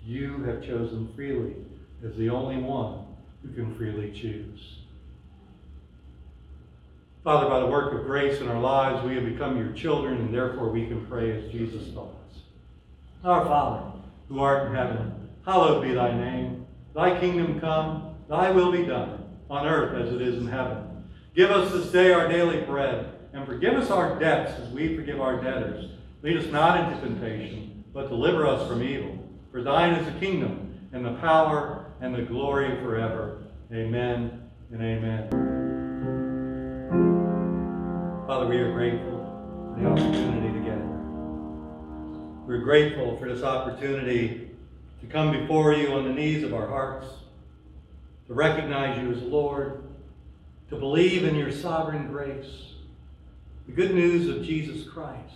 You 0.04 0.42
have 0.44 0.64
chosen 0.64 1.12
freely 1.16 1.56
as 2.06 2.14
the 2.16 2.30
only 2.30 2.58
one 2.58 3.06
who 3.42 3.52
can 3.52 3.74
freely 3.76 4.12
choose. 4.12 4.78
Father, 7.24 7.48
by 7.48 7.60
the 7.60 7.66
work 7.66 7.94
of 7.94 8.06
grace 8.06 8.40
in 8.40 8.48
our 8.48 8.60
lives, 8.60 9.04
we 9.04 9.14
have 9.14 9.24
become 9.24 9.56
your 9.56 9.72
children, 9.72 10.18
and 10.18 10.34
therefore 10.34 10.68
we 10.68 10.86
can 10.86 11.06
pray 11.06 11.32
as 11.32 11.50
Jesus 11.50 11.92
taught 11.94 12.14
us. 12.30 12.42
Our 13.24 13.44
Father, 13.46 13.92
who 14.28 14.40
art 14.40 14.68
in 14.68 14.74
heaven, 14.74 15.30
hallowed 15.46 15.82
be 15.82 15.94
thy 15.94 16.12
name. 16.12 16.66
Thy 16.94 17.18
kingdom 17.18 17.60
come, 17.60 18.14
thy 18.28 18.50
will 18.50 18.70
be 18.70 18.84
done, 18.84 19.23
on 19.50 19.66
earth 19.66 20.00
as 20.00 20.12
it 20.12 20.22
is 20.22 20.36
in 20.36 20.46
heaven. 20.46 21.04
Give 21.34 21.50
us 21.50 21.72
this 21.72 21.90
day 21.90 22.12
our 22.12 22.28
daily 22.28 22.60
bread, 22.62 23.12
and 23.32 23.46
forgive 23.46 23.74
us 23.74 23.90
our 23.90 24.18
debts 24.18 24.52
as 24.60 24.70
we 24.70 24.96
forgive 24.96 25.20
our 25.20 25.42
debtors. 25.42 25.90
Lead 26.22 26.36
us 26.36 26.46
not 26.46 26.92
into 26.92 27.00
temptation, 27.00 27.84
but 27.92 28.08
deliver 28.08 28.46
us 28.46 28.68
from 28.68 28.82
evil. 28.82 29.18
For 29.50 29.62
thine 29.62 29.94
is 29.94 30.06
the 30.06 30.18
kingdom, 30.20 30.88
and 30.92 31.04
the 31.04 31.14
power, 31.14 31.86
and 32.00 32.14
the 32.14 32.22
glory 32.22 32.76
forever. 32.82 33.42
Amen 33.72 34.42
and 34.70 34.82
amen. 34.82 35.28
Father, 38.26 38.46
we 38.46 38.56
are 38.58 38.72
grateful 38.72 39.74
for 39.74 39.80
the 39.80 39.86
opportunity 39.88 40.52
to 40.52 40.64
gather. 40.64 40.94
We're 42.46 42.62
grateful 42.62 43.16
for 43.18 43.28
this 43.28 43.42
opportunity 43.42 44.50
to 45.00 45.06
come 45.06 45.32
before 45.32 45.74
you 45.74 45.92
on 45.92 46.04
the 46.04 46.12
knees 46.12 46.42
of 46.42 46.54
our 46.54 46.68
hearts, 46.68 47.06
to 48.26 48.34
recognize 48.34 49.00
you 49.02 49.12
as 49.12 49.22
Lord, 49.22 49.82
to 50.70 50.76
believe 50.76 51.24
in 51.24 51.34
your 51.34 51.52
sovereign 51.52 52.08
grace, 52.08 52.72
the 53.66 53.72
good 53.72 53.94
news 53.94 54.28
of 54.28 54.44
Jesus 54.44 54.88
Christ, 54.88 55.34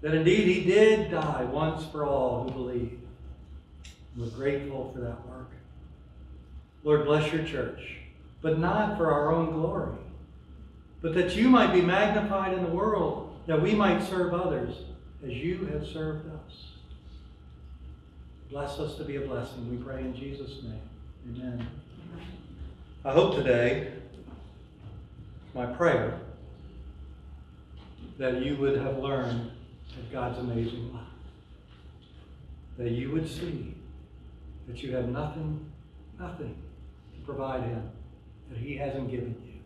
that 0.00 0.14
indeed 0.14 0.46
he 0.46 0.64
did 0.64 1.10
die 1.10 1.44
once 1.44 1.84
for 1.86 2.04
all 2.04 2.44
who 2.44 2.50
believe. 2.50 2.98
We're 4.16 4.28
grateful 4.28 4.90
for 4.92 5.00
that 5.00 5.26
work. 5.28 5.50
Lord, 6.84 7.04
bless 7.04 7.32
your 7.32 7.44
church, 7.44 7.98
but 8.40 8.58
not 8.58 8.96
for 8.96 9.12
our 9.12 9.32
own 9.32 9.52
glory, 9.52 9.98
but 11.02 11.14
that 11.14 11.36
you 11.36 11.48
might 11.48 11.72
be 11.72 11.82
magnified 11.82 12.54
in 12.54 12.64
the 12.64 12.70
world, 12.70 13.36
that 13.46 13.60
we 13.60 13.74
might 13.74 14.02
serve 14.02 14.34
others 14.34 14.74
as 15.24 15.32
you 15.32 15.66
have 15.66 15.86
served 15.86 16.26
us. 16.28 16.72
Bless 18.50 18.78
us 18.78 18.96
to 18.96 19.04
be 19.04 19.16
a 19.16 19.20
blessing, 19.20 19.70
we 19.70 19.76
pray 19.84 20.00
in 20.00 20.14
Jesus' 20.16 20.62
name. 20.62 20.80
Amen. 21.26 21.66
I 23.04 23.12
hope 23.12 23.36
today, 23.36 23.92
my 25.54 25.66
prayer, 25.66 26.20
that 28.18 28.42
you 28.42 28.56
would 28.56 28.76
have 28.78 28.98
learned 28.98 29.50
of 29.98 30.12
God's 30.12 30.38
amazing 30.38 30.92
love. 30.92 31.04
That 32.76 32.90
you 32.90 33.10
would 33.12 33.28
see 33.28 33.74
that 34.66 34.82
you 34.82 34.94
have 34.94 35.08
nothing, 35.08 35.70
nothing 36.18 36.56
to 37.14 37.24
provide 37.24 37.62
him 37.62 37.90
that 38.50 38.58
he 38.58 38.76
hasn't 38.76 39.10
given 39.10 39.34
you. 39.46 39.60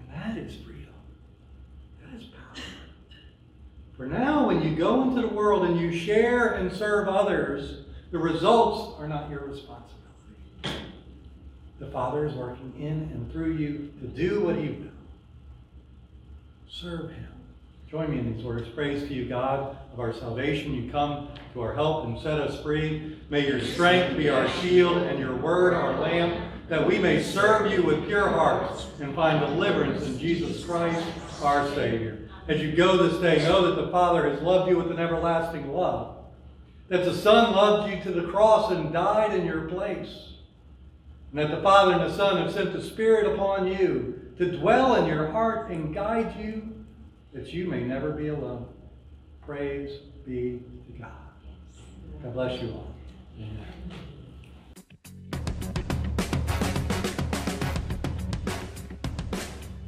And 0.00 0.08
that 0.20 0.36
is 0.38 0.54
freedom. 0.64 0.94
That 2.02 2.20
is 2.20 2.26
power. 2.28 2.64
For 3.96 4.06
now, 4.06 4.46
when 4.46 4.62
you 4.62 4.76
go 4.76 5.02
into 5.02 5.22
the 5.22 5.28
world 5.28 5.64
and 5.64 5.78
you 5.78 5.92
share 5.92 6.54
and 6.54 6.72
serve 6.72 7.08
others, 7.08 7.84
the 8.10 8.18
results 8.18 8.98
are 8.98 9.08
not 9.08 9.28
your 9.30 9.40
responsibility. 9.40 9.97
The 11.78 11.86
Father 11.86 12.26
is 12.26 12.34
working 12.34 12.72
in 12.78 13.10
and 13.14 13.30
through 13.32 13.52
you 13.52 13.92
to 14.00 14.06
do 14.08 14.40
what 14.40 14.56
he 14.56 14.68
will. 14.68 14.90
Serve 16.68 17.10
him. 17.10 17.28
Join 17.90 18.10
me 18.10 18.18
in 18.18 18.34
these 18.34 18.44
words. 18.44 18.68
Praise 18.68 19.08
to 19.08 19.14
you, 19.14 19.28
God 19.28 19.76
of 19.92 20.00
our 20.00 20.12
salvation. 20.12 20.74
You 20.74 20.90
come 20.90 21.28
to 21.54 21.62
our 21.62 21.74
help 21.74 22.04
and 22.04 22.20
set 22.20 22.40
us 22.40 22.60
free. 22.62 23.18
May 23.30 23.46
your 23.46 23.60
strength 23.60 24.16
be 24.16 24.28
our 24.28 24.48
shield 24.60 24.98
and 24.98 25.18
your 25.18 25.34
word 25.36 25.72
our 25.72 25.98
lamp, 25.98 26.52
that 26.68 26.86
we 26.86 26.98
may 26.98 27.22
serve 27.22 27.70
you 27.72 27.82
with 27.82 28.06
pure 28.06 28.28
hearts 28.28 28.88
and 29.00 29.14
find 29.14 29.40
deliverance 29.40 30.04
in 30.04 30.18
Jesus 30.18 30.64
Christ, 30.64 31.06
our 31.42 31.66
Savior. 31.74 32.28
As 32.46 32.60
you 32.60 32.72
go 32.72 32.96
this 32.96 33.20
day, 33.20 33.42
know 33.44 33.62
that 33.66 33.80
the 33.80 33.90
Father 33.90 34.28
has 34.28 34.40
loved 34.42 34.68
you 34.68 34.76
with 34.76 34.90
an 34.90 34.98
everlasting 34.98 35.72
love, 35.72 36.16
that 36.88 37.04
the 37.04 37.14
Son 37.14 37.52
loved 37.54 37.90
you 37.90 38.02
to 38.02 38.10
the 38.10 38.28
cross 38.28 38.70
and 38.72 38.92
died 38.92 39.34
in 39.34 39.46
your 39.46 39.62
place, 39.62 40.34
and 41.30 41.38
that 41.38 41.54
the 41.54 41.62
Father 41.62 41.92
and 41.92 42.02
the 42.02 42.16
Son 42.16 42.42
have 42.42 42.52
sent 42.52 42.72
the 42.72 42.82
Spirit 42.82 43.32
upon 43.34 43.66
you 43.66 44.32
to 44.38 44.56
dwell 44.58 44.96
in 44.96 45.06
your 45.06 45.30
heart 45.30 45.70
and 45.70 45.94
guide 45.94 46.34
you 46.38 46.84
that 47.32 47.52
you 47.52 47.66
may 47.66 47.82
never 47.82 48.10
be 48.12 48.28
alone. 48.28 48.68
Praise 49.44 49.90
be 50.26 50.62
to 50.86 50.92
God. 50.98 51.10
God 52.22 52.34
bless 52.34 52.62
you 52.62 52.70
all. 52.70 52.94
Amen. 53.38 53.64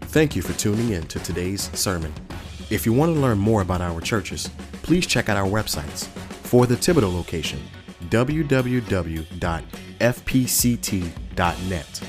Thank 0.03 0.34
you 0.34 0.43
for 0.43 0.53
tuning 0.55 0.91
in 0.91 1.07
to 1.07 1.20
today's 1.20 1.70
sermon. 1.78 2.12
If 2.68 2.84
you 2.84 2.93
want 2.93 3.14
to 3.14 3.20
learn 3.20 3.38
more 3.38 3.62
about 3.62 3.80
our 3.80 4.01
churches, 4.01 4.51
please 4.82 5.07
check 5.07 5.28
out 5.28 5.36
our 5.36 5.47
websites. 5.47 6.07
For 6.45 6.66
the 6.66 6.74
Thibodaux 6.74 7.14
location, 7.14 7.61
www.fpct.net. 10.01 12.01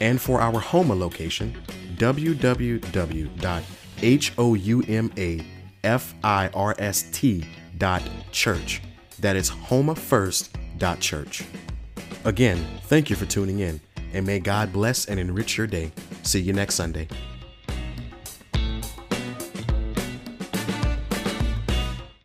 And 0.00 0.20
for 0.20 0.40
our 0.40 0.60
Houma 0.60 0.94
location, 0.94 1.56
www 1.96 3.64
H 4.02 4.32
O 4.38 4.54
U 4.54 4.82
M 4.88 5.12
A 5.18 5.44
F 5.84 6.14
I 6.22 6.48
R 6.54 6.74
S 6.78 7.02
T 7.12 7.44
dot 7.78 8.02
church. 8.32 8.82
That 9.20 9.36
is 9.36 9.50
houmafirst 9.50 10.50
dot 10.78 11.00
church. 11.00 11.44
Again, 12.24 12.64
thank 12.84 13.10
you 13.10 13.16
for 13.16 13.26
tuning 13.26 13.60
in, 13.60 13.80
and 14.12 14.26
may 14.26 14.38
God 14.38 14.72
bless 14.72 15.06
and 15.06 15.18
enrich 15.18 15.56
your 15.56 15.66
day. 15.66 15.92
See 16.22 16.40
you 16.40 16.52
next 16.52 16.76
Sunday. 16.76 17.08